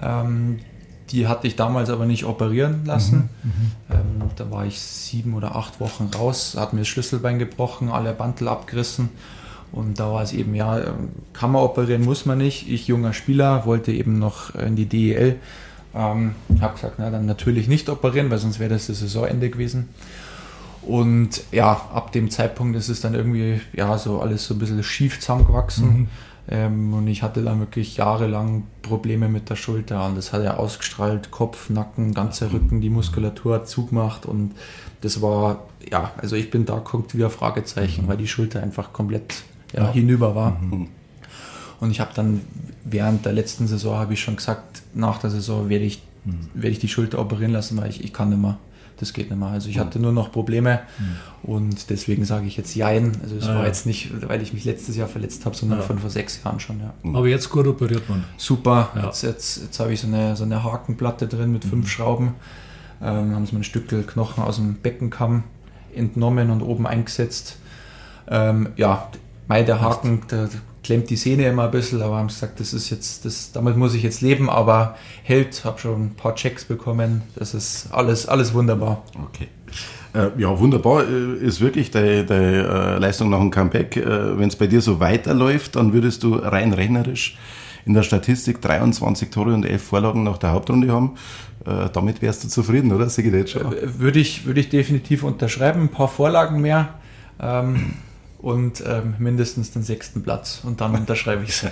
[0.00, 0.60] Ähm,
[1.10, 3.30] die hatte ich damals aber nicht operieren lassen.
[3.42, 3.72] Mhm, mhm,
[4.22, 8.12] ähm, da war ich sieben oder acht Wochen raus, hat mir das Schlüsselbein gebrochen, alle
[8.12, 9.08] Bandel abgerissen
[9.72, 10.80] und da war es eben, ja,
[11.32, 12.68] kann man operieren, muss man nicht.
[12.70, 15.36] Ich, junger Spieler, wollte eben noch in die DEL.
[15.94, 19.88] Ähm, habe gesagt, na dann natürlich nicht operieren, weil sonst wäre das das Saisonende gewesen.
[20.82, 24.82] Und ja, ab dem Zeitpunkt ist es dann irgendwie, ja, so alles so ein bisschen
[24.82, 25.86] schief zusammengewachsen.
[25.86, 26.08] Mhm.
[26.50, 30.56] Ähm, und ich hatte dann wirklich jahrelang Probleme mit der Schulter und das hat ja
[30.56, 34.54] ausgestrahlt, Kopf, Nacken, ganzer Rücken, die Muskulatur hat zugemacht und
[35.02, 38.08] das war, ja, also ich bin da guckt wie ein Fragezeichen, mhm.
[38.08, 39.42] weil die Schulter einfach komplett
[39.72, 39.92] ja, ja.
[39.92, 40.58] hinüber war.
[40.60, 40.88] Mhm.
[41.80, 42.40] Und ich habe dann
[42.84, 46.48] während der letzten Saison, habe ich schon gesagt, nach der Saison werde ich, mhm.
[46.54, 48.58] werde ich die Schulter operieren lassen, weil ich, ich kann nicht mehr.
[48.98, 49.48] Das geht nicht mehr.
[49.48, 49.80] Also ich mhm.
[49.80, 51.50] hatte nur noch Probleme mhm.
[51.50, 53.12] und deswegen sage ich jetzt Jein.
[53.22, 53.66] Also es ah, war ja.
[53.66, 55.84] jetzt nicht, weil ich mich letztes Jahr verletzt habe, sondern ja.
[55.84, 56.80] von vor sechs Jahren schon.
[56.80, 56.92] Ja.
[57.12, 58.24] Aber jetzt gut operiert man.
[58.36, 58.90] Super.
[59.00, 61.88] Jetzt, jetzt, jetzt habe ich so eine, so eine Hakenplatte drin mit fünf mhm.
[61.88, 62.34] Schrauben.
[63.00, 65.44] Ähm, haben sie mir ein Stück Knochen aus dem Beckenkamm
[65.94, 67.56] entnommen und oben eingesetzt.
[68.26, 69.08] Ähm, ja,
[69.48, 70.48] Mei, der Haken, der
[70.84, 73.94] klemmt die Sehne immer ein bisschen, aber haben gesagt, das ist jetzt, das, damit muss
[73.94, 78.54] ich jetzt leben, aber hält, habe schon ein paar Checks bekommen, das ist alles, alles
[78.54, 79.02] wunderbar.
[79.26, 79.48] Okay.
[80.14, 83.96] Äh, ja, wunderbar äh, ist wirklich deine, deine äh, Leistung nach dem Comeback.
[83.96, 87.38] Äh, Wenn es bei dir so weiterläuft, dann würdest du rein rechnerisch
[87.84, 91.14] in der Statistik 23 Tore und 11 Vorlagen nach der Hauptrunde haben.
[91.92, 93.08] Damit wärst du zufrieden, oder?
[93.08, 93.74] Sehe ich jetzt schon.
[93.98, 95.82] Würde ich, würde ich definitiv unterschreiben.
[95.82, 96.94] Ein paar Vorlagen mehr.
[97.40, 97.94] Ähm,
[98.40, 101.66] und ähm, mindestens den sechsten Platz und dann unterschreibe ich es.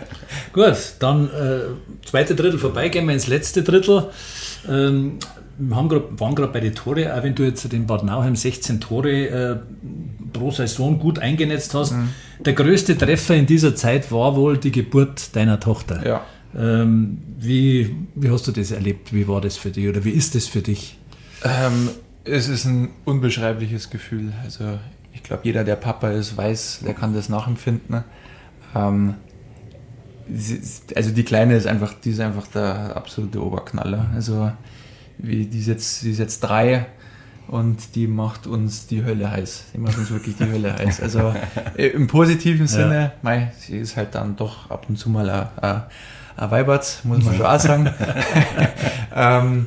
[0.52, 1.60] Gut, dann äh,
[2.04, 4.08] zweite Drittel vorbei, gehen wir ins letzte Drittel.
[4.68, 5.18] Ähm,
[5.58, 8.36] wir haben grad, waren gerade bei den Tore, auch wenn du jetzt den Bad Nauheim
[8.36, 9.56] 16 Tore äh,
[10.32, 11.92] pro Saison gut eingenetzt hast.
[11.92, 12.10] Mhm.
[12.40, 16.06] Der größte Treffer in dieser Zeit war wohl die Geburt deiner Tochter.
[16.06, 16.26] Ja.
[16.56, 19.12] Ähm, wie, wie hast du das erlebt?
[19.12, 20.98] Wie war das für dich oder wie ist das für dich?
[21.44, 21.90] Ähm,
[22.24, 24.32] es ist ein unbeschreibliches Gefühl.
[24.44, 24.78] Also
[25.18, 28.04] ich glaube, jeder, der Papa ist, weiß, der kann das nachempfinden.
[28.74, 29.14] Ähm,
[30.94, 34.06] also die Kleine ist einfach, die ist einfach der absolute Oberknaller.
[34.14, 34.52] Also
[35.18, 36.86] wie, die, ist jetzt, die ist jetzt drei
[37.48, 39.64] und die macht uns die Hölle heiß.
[39.74, 41.00] Die macht uns wirklich die Hölle heiß.
[41.00, 41.34] Also
[41.76, 43.12] äh, im positiven Sinne, ja.
[43.22, 45.82] mei, sie ist halt dann doch ab und zu mal ein,
[46.36, 47.90] ein Weibertz, muss man schon auch sagen.
[49.16, 49.66] ähm,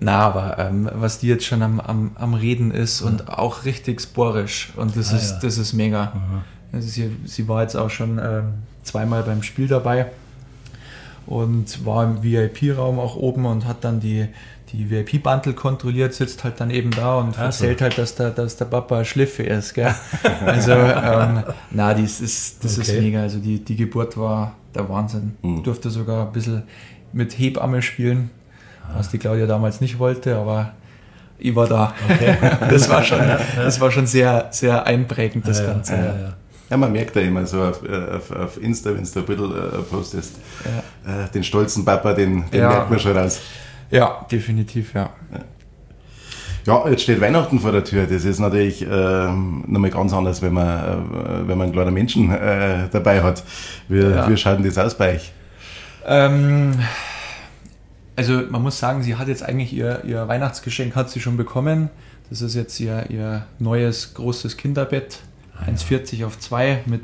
[0.00, 4.00] na, aber ähm, was die jetzt schon am, am, am Reden ist und auch richtig
[4.00, 5.38] sporisch und das, ah, ist, ja.
[5.42, 6.12] das ist mega.
[6.72, 10.06] Also sie, sie war jetzt auch schon ähm, zweimal beim Spiel dabei
[11.26, 14.26] und war im VIP-Raum auch oben und hat dann die,
[14.72, 17.64] die VIP-Bantel kontrolliert, sitzt halt dann eben da und also.
[17.64, 19.74] erzählt halt, dass der, dass der Papa Schliffe ist.
[19.74, 19.94] Gell?
[20.46, 22.92] Also, ähm, na, das, ist, das okay.
[22.96, 23.20] ist mega.
[23.20, 25.36] Also, die, die Geburt war der Wahnsinn.
[25.42, 25.62] Mhm.
[25.62, 26.62] Durfte sogar ein bisschen
[27.12, 28.30] mit Hebamme spielen
[28.96, 30.72] was die Claudia damals nicht wollte, aber
[31.38, 31.94] ich war da.
[32.08, 32.36] Okay.
[32.70, 33.20] das, war schon,
[33.56, 35.94] das war schon sehr, sehr einprägend, das ja, Ganze.
[35.94, 36.32] Ja, ja.
[36.70, 39.82] ja, man merkt ja immer so auf, auf, auf Insta, wenn du ein bisschen äh,
[39.90, 40.36] postest,
[41.04, 43.40] äh, den stolzen Papa, den, den merkt man schon raus.
[43.90, 45.10] Ja, definitiv, ja.
[46.66, 48.06] Ja, jetzt steht Weihnachten vor der Tür.
[48.06, 52.30] Das ist natürlich äh, nochmal ganz anders, wenn man, äh, wenn man einen kleinen Menschen
[52.30, 53.42] äh, dabei hat.
[53.88, 54.28] Wie, ja.
[54.28, 55.32] wie schaut denn das aus bei euch?
[56.06, 56.78] Ähm,
[58.20, 61.88] also man muss sagen, sie hat jetzt eigentlich ihr, ihr Weihnachtsgeschenk hat sie schon bekommen.
[62.28, 65.20] Das ist jetzt ihr, ihr neues großes Kinderbett,
[65.56, 67.02] ah, 1,40 auf 2 mit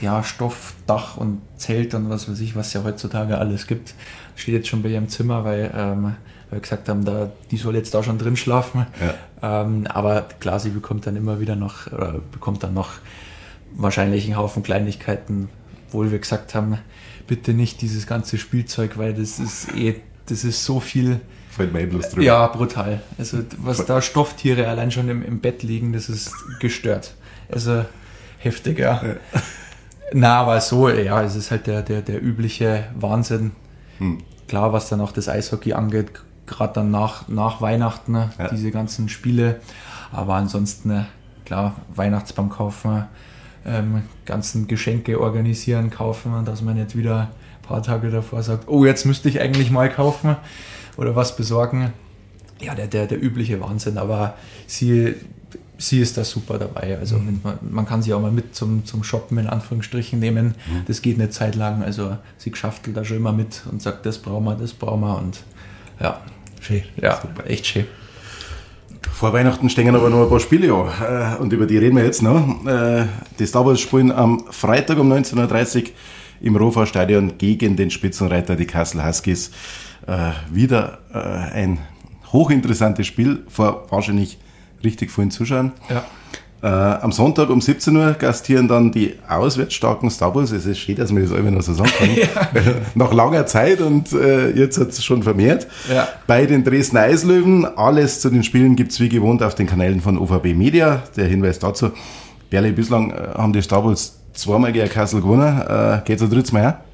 [0.00, 3.94] ja, Stoff, Dach und Zelt und was weiß ich, was ja heutzutage alles gibt.
[4.36, 7.74] Steht jetzt schon bei ihrem Zimmer, weil, ähm, weil wir gesagt haben, da, die soll
[7.74, 8.86] jetzt da schon drin schlafen.
[9.42, 9.62] Ja.
[9.62, 12.90] Ähm, aber klar, sie bekommt dann immer wieder noch, oder bekommt dann noch
[13.74, 15.48] wahrscheinlich einen Haufen Kleinigkeiten,
[15.88, 16.78] obwohl wir gesagt haben,
[17.26, 19.96] bitte nicht dieses ganze Spielzeug, weil das ist eh
[20.30, 21.20] das ist so viel.
[21.50, 22.22] Fällt mir bloß drüber.
[22.22, 23.02] Ja, brutal.
[23.18, 27.14] Also, was da Stofftiere allein schon im, im Bett liegen, das ist gestört.
[27.50, 27.84] Also,
[28.38, 29.02] heftig, ja.
[29.02, 29.16] ja.
[30.12, 33.52] Na, aber so, ja, es ist halt der, der, der übliche Wahnsinn.
[33.98, 34.18] Hm.
[34.48, 36.10] Klar, was dann auch das Eishockey angeht,
[36.46, 38.48] gerade dann nach, nach Weihnachten, ne, ja.
[38.48, 39.60] diese ganzen Spiele.
[40.12, 41.06] Aber ansonsten, ne,
[41.44, 43.04] klar, Weihnachtsbaum kaufen,
[43.64, 47.30] ähm, ganzen Geschenke organisieren, kaufen, dass man nicht wieder
[47.70, 50.36] paar Tage davor sagt, oh, jetzt müsste ich eigentlich mal kaufen
[50.96, 51.92] oder was besorgen.
[52.60, 54.34] Ja, der, der, der übliche Wahnsinn, aber
[54.66, 55.14] sie,
[55.78, 56.98] sie ist da super dabei.
[56.98, 57.40] Also mhm.
[57.42, 60.56] man, man, kann sie auch mal mit zum, zum Shoppen in Anführungsstrichen nehmen.
[60.66, 60.82] Mhm.
[60.86, 61.82] Das geht eine Zeit lang.
[61.82, 65.16] Also sie schaftelt da schon immer mit und sagt, das brauchen wir, das brauchen wir
[65.16, 65.40] und
[66.00, 66.20] ja.
[66.60, 66.82] Schön.
[67.00, 67.48] Ja, super.
[67.48, 67.86] echt schön.
[69.12, 72.04] Vor Weihnachten stehen aber noch ein paar Spiele an äh, und über die reden wir
[72.04, 72.66] jetzt noch.
[72.66, 73.06] Äh,
[73.38, 75.36] die Star Wars spielen am Freitag um 19.30
[75.82, 75.88] Uhr
[76.40, 79.50] im Rofa-Stadion gegen den Spitzenreiter, die Kassel Huskies.
[80.06, 81.78] Äh, wieder äh, ein
[82.32, 84.38] hochinteressantes Spiel vor wahrscheinlich
[84.82, 85.72] richtig vielen Zuschauern.
[85.88, 86.04] Ja.
[86.62, 90.52] Äh, am Sonntag um 17 Uhr gastieren dann die auswärts starken Star Wars.
[90.52, 92.14] Es ist schön, dass man das immer noch so sagen kann.
[92.14, 92.26] ja.
[92.94, 95.66] Nach langer Zeit und äh, jetzt hat es schon vermehrt.
[95.90, 96.06] Ja.
[96.26, 97.64] Bei den Dresden Eislöwen.
[97.64, 101.02] Alles zu den Spielen gibt es wie gewohnt auf den Kanälen von OVB Media.
[101.16, 101.92] Der Hinweis dazu.
[102.50, 105.60] Berle, bislang äh, haben die Star Wars zweimal gegen Kassel gewonnen.
[105.60, 106.84] Äh, Geht es ein drittes Mal her?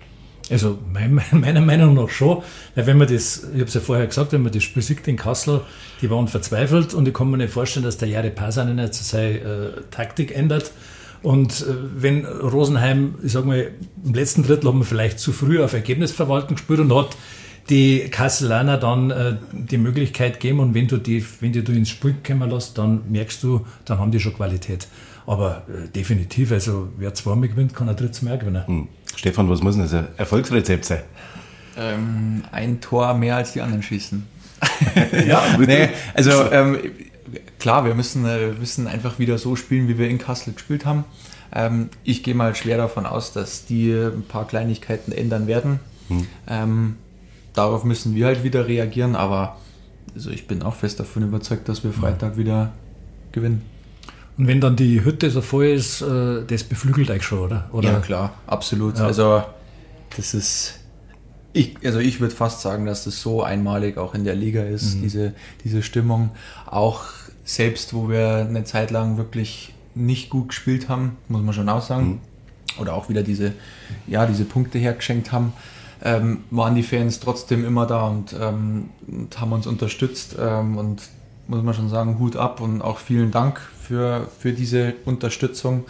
[0.51, 2.43] Also mein, meiner Meinung nach schon,
[2.75, 5.07] weil wenn man das, ich habe es ja vorher gesagt, wenn man das Spiel sieht
[5.09, 5.63] in Kassel,
[6.03, 9.39] die waren verzweifelt und ich kann mir nicht vorstellen, dass der Jahre Pasanen jetzt seine
[9.39, 10.73] äh, Taktik ändert.
[11.23, 13.71] Und äh, wenn Rosenheim, ich sage mal,
[14.05, 17.17] im letzten Drittel haben wir vielleicht zu früh auf Ergebnisverwaltung gespielt und hat
[17.69, 21.91] die Kasselaner dann äh, die Möglichkeit gegeben und wenn du die, wenn die du ins
[21.91, 24.87] Spiel kommen lässt, dann merkst du, dann haben die schon Qualität.
[25.27, 28.67] Aber äh, definitiv, also wer zweimal gewinnt, kann ein drittes mehr gewinnen.
[28.67, 28.89] Hm.
[29.17, 31.03] Stefan, was muss denn das Erfolgsrezept sein?
[31.77, 34.27] Ähm, ein Tor mehr als die anderen schießen.
[35.27, 36.79] ja, nee, also ähm,
[37.59, 40.87] klar, wir müssen, äh, wir müssen einfach wieder so spielen, wie wir in Kassel gespielt
[40.87, 41.05] haben.
[41.53, 45.81] Ähm, ich gehe mal schwer davon aus, dass die ein paar Kleinigkeiten ändern werden.
[46.09, 46.27] Hm.
[46.47, 46.97] Ähm,
[47.53, 49.57] darauf müssen wir halt wieder reagieren, aber
[50.15, 52.73] also ich bin auch fest davon überzeugt, dass wir Freitag wieder
[53.33, 53.63] gewinnen.
[54.39, 57.69] Und wenn dann die Hütte so voll ist, äh, das beflügelt euch schon, oder?
[57.73, 57.93] oder?
[57.93, 58.99] Ja, klar, absolut.
[58.99, 59.07] Ja.
[59.07, 59.43] Also,
[60.17, 60.81] das ist,
[61.53, 64.97] ich, also ich würde fast sagen, dass das so einmalig auch in der Liga ist,
[64.97, 65.03] mhm.
[65.03, 65.35] diese,
[65.65, 66.31] diese Stimmung.
[66.67, 67.05] Auch
[67.45, 71.83] selbst, wo wir eine Zeit lang wirklich nicht gut gespielt haben, muss man schon auch
[71.83, 72.07] sagen.
[72.07, 72.21] Mhm.
[72.79, 73.55] Oder auch wieder diese,
[74.07, 75.55] ja, diese Punkte hergeschenkt haben,
[76.05, 80.37] ähm, waren die Fans trotzdem immer da und, ähm, und haben uns unterstützt.
[80.39, 81.01] Ähm, und
[81.49, 85.85] muss man schon sagen, Hut ab und auch vielen Dank für, für diese Unterstützung.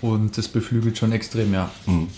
[0.00, 1.70] Und das beflügelt schon extrem, ja.
[1.86, 2.08] Mhm.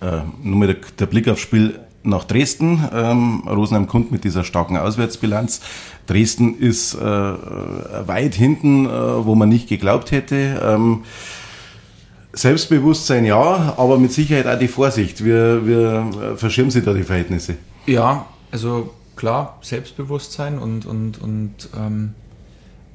[0.00, 2.88] Äh, nur mal der, der Blick aufs Spiel nach Dresden.
[2.92, 5.60] Ähm, Rosenheim kommt mit dieser starken Auswärtsbilanz.
[6.06, 8.90] Dresden ist äh, weit hinten, äh,
[9.24, 10.60] wo man nicht geglaubt hätte.
[10.62, 11.04] Ähm,
[12.32, 15.24] Selbstbewusstsein ja, aber mit Sicherheit auch die Vorsicht.
[15.24, 17.56] Wir, wir verschirmen Sie da die Verhältnisse.
[17.86, 22.14] Ja, also klar, Selbstbewusstsein und, und, und ähm,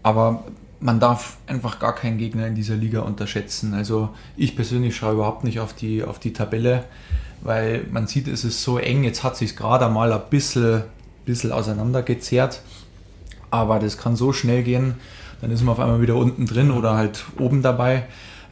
[0.02, 0.46] aber
[0.84, 3.74] man darf einfach gar keinen Gegner in dieser Liga unterschätzen.
[3.74, 6.84] Also ich persönlich schaue überhaupt nicht auf die, auf die Tabelle
[7.44, 9.04] weil man sieht, es ist so eng.
[9.04, 10.84] Jetzt hat sich gerade mal ein bisschen,
[11.26, 12.62] bisschen auseinandergezerrt,
[13.52, 14.96] aber das kann so schnell gehen,
[15.42, 18.06] dann ist man auf einmal wieder unten drin oder halt oben dabei.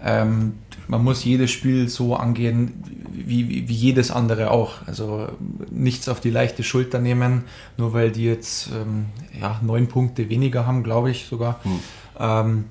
[0.03, 0.53] Ähm,
[0.87, 4.85] man muss jedes Spiel so angehen, wie, wie, wie, jedes andere auch.
[4.87, 5.29] Also
[5.69, 7.43] nichts auf die leichte Schulter nehmen,
[7.77, 9.05] nur weil die jetzt ähm,
[9.39, 11.63] ja, neun Punkte weniger haben, glaube ich sogar.
[11.63, 11.79] Hm.
[12.21, 12.65] Ähm,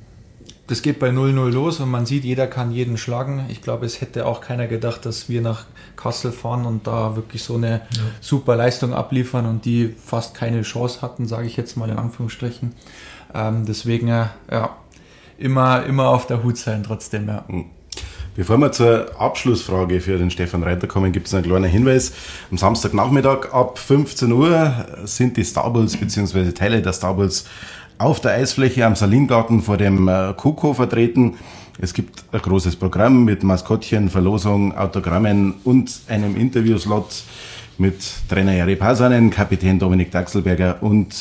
[0.70, 3.44] das geht bei 0-0 los und man sieht, jeder kann jeden schlagen.
[3.48, 5.64] Ich glaube, es hätte auch keiner gedacht, dass wir nach
[5.96, 8.02] Kassel fahren und da wirklich so eine ja.
[8.20, 12.72] super Leistung abliefern und die fast keine Chance hatten, sage ich jetzt mal in Anführungsstrichen.
[13.34, 14.76] Ähm, deswegen äh, ja,
[15.38, 17.26] immer, immer auf der Hut sein trotzdem.
[17.26, 17.44] Ja.
[17.48, 17.64] Hm.
[18.36, 22.12] Bevor wir zur Abschlussfrage für den Stefan Reiter kommen, gibt es einen kleinen Hinweis.
[22.50, 26.52] Am Samstagnachmittag ab 15 Uhr sind die Starbucks bzw.
[26.52, 27.46] Teile der Starbucks
[28.00, 31.34] auf der Eisfläche am Salingarten vor dem äh, Kuko vertreten.
[31.78, 37.24] Es gibt ein großes Programm mit Maskottchen, Verlosung, Autogrammen und einem Interviewslot
[37.76, 41.14] mit Trainer Jari Pasanen, Kapitän Dominik Daxelberger und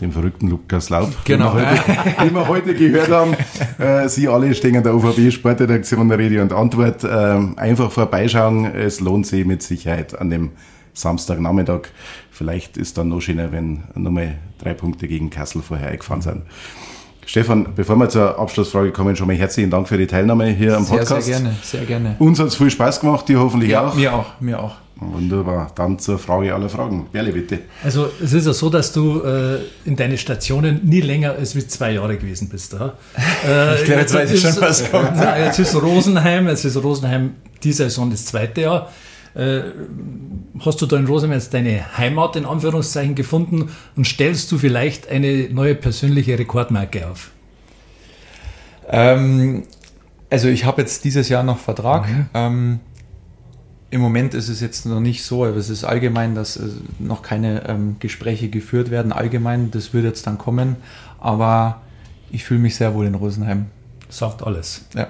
[0.00, 3.36] dem verrückten Lukas Laub, genau, den, wir heute, den wir heute gehört haben.
[3.78, 7.04] Äh, Sie alle stehen in der OVB Sportredaktion Rede und Antwort.
[7.04, 7.08] Äh,
[7.56, 10.50] einfach vorbeischauen, es lohnt sich mit Sicherheit an dem
[10.94, 11.90] Samstagnachmittag.
[12.40, 16.40] Vielleicht ist dann noch schöner, wenn nochmal drei Punkte gegen Kassel vorher eingefahren sind.
[17.26, 20.86] Stefan, bevor wir zur Abschlussfrage kommen, schon mal herzlichen Dank für die Teilnahme hier am
[20.86, 21.26] Podcast.
[21.26, 22.16] Sehr gerne, sehr gerne.
[22.18, 23.94] Uns hat es viel Spaß gemacht, dir hoffentlich ja, auch.
[23.94, 24.76] Mir auch, mir auch.
[24.96, 25.70] Wunderbar.
[25.74, 27.08] Dann zur Frage aller Fragen.
[27.12, 27.58] Berle, bitte.
[27.84, 31.66] Also es ist ja so, dass du äh, in deine Stationen nie länger als wie
[31.66, 32.72] zwei Jahre gewesen bist.
[32.72, 32.94] Ja?
[33.46, 35.10] Äh, ich glaube, jetzt weiß ich schon, was kommt.
[35.14, 38.90] Na, jetzt ist Rosenheim, jetzt ist Rosenheim die Saison das zweite Jahr.
[39.34, 39.60] Äh,
[40.64, 45.08] hast du da in Rosenheim jetzt deine Heimat in Anführungszeichen gefunden und stellst du vielleicht
[45.08, 47.30] eine neue persönliche Rekordmarke auf?
[48.88, 49.64] Ähm,
[50.30, 52.08] also ich habe jetzt dieses Jahr noch Vertrag.
[52.08, 52.26] Mhm.
[52.34, 52.80] Ähm,
[53.90, 56.68] Im Moment ist es jetzt noch nicht so, aber es ist allgemein, dass äh,
[56.98, 59.12] noch keine ähm, Gespräche geführt werden.
[59.12, 60.76] Allgemein, das wird jetzt dann kommen.
[61.20, 61.80] Aber
[62.30, 63.66] ich fühle mich sehr wohl in Rosenheim.
[64.08, 64.86] Sagt alles.
[64.94, 65.08] Ja.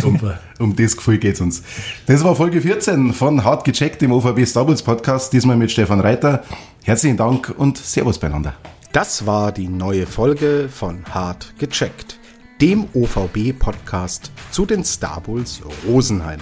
[0.00, 0.38] Super.
[0.58, 1.62] um, das Gefühl geht es uns.
[2.06, 6.44] Das war Folge 14 von Hart gecheckt im OVB Starbucks Podcast, diesmal mit Stefan Reiter.
[6.84, 8.54] Herzlichen Dank und Servus beieinander.
[8.92, 12.18] Das war die neue Folge von Hart gecheckt,
[12.60, 16.40] dem OVB-Podcast zu den Star Bulls Rosenheim.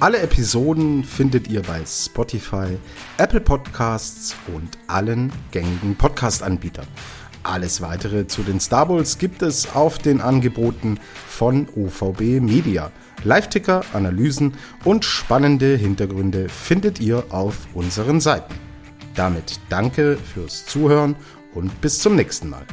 [0.00, 2.76] Alle Episoden findet ihr bei Spotify,
[3.16, 6.86] Apple Podcasts und allen gängigen Podcast-Anbietern.
[7.44, 12.90] Alles weitere zu den Star Bulls gibt es auf den Angeboten von OVB Media.
[13.22, 18.54] Live-Ticker, Analysen und spannende Hintergründe findet ihr auf unseren Seiten.
[19.14, 21.16] Damit danke fürs Zuhören
[21.54, 22.64] und bis zum nächsten Mal.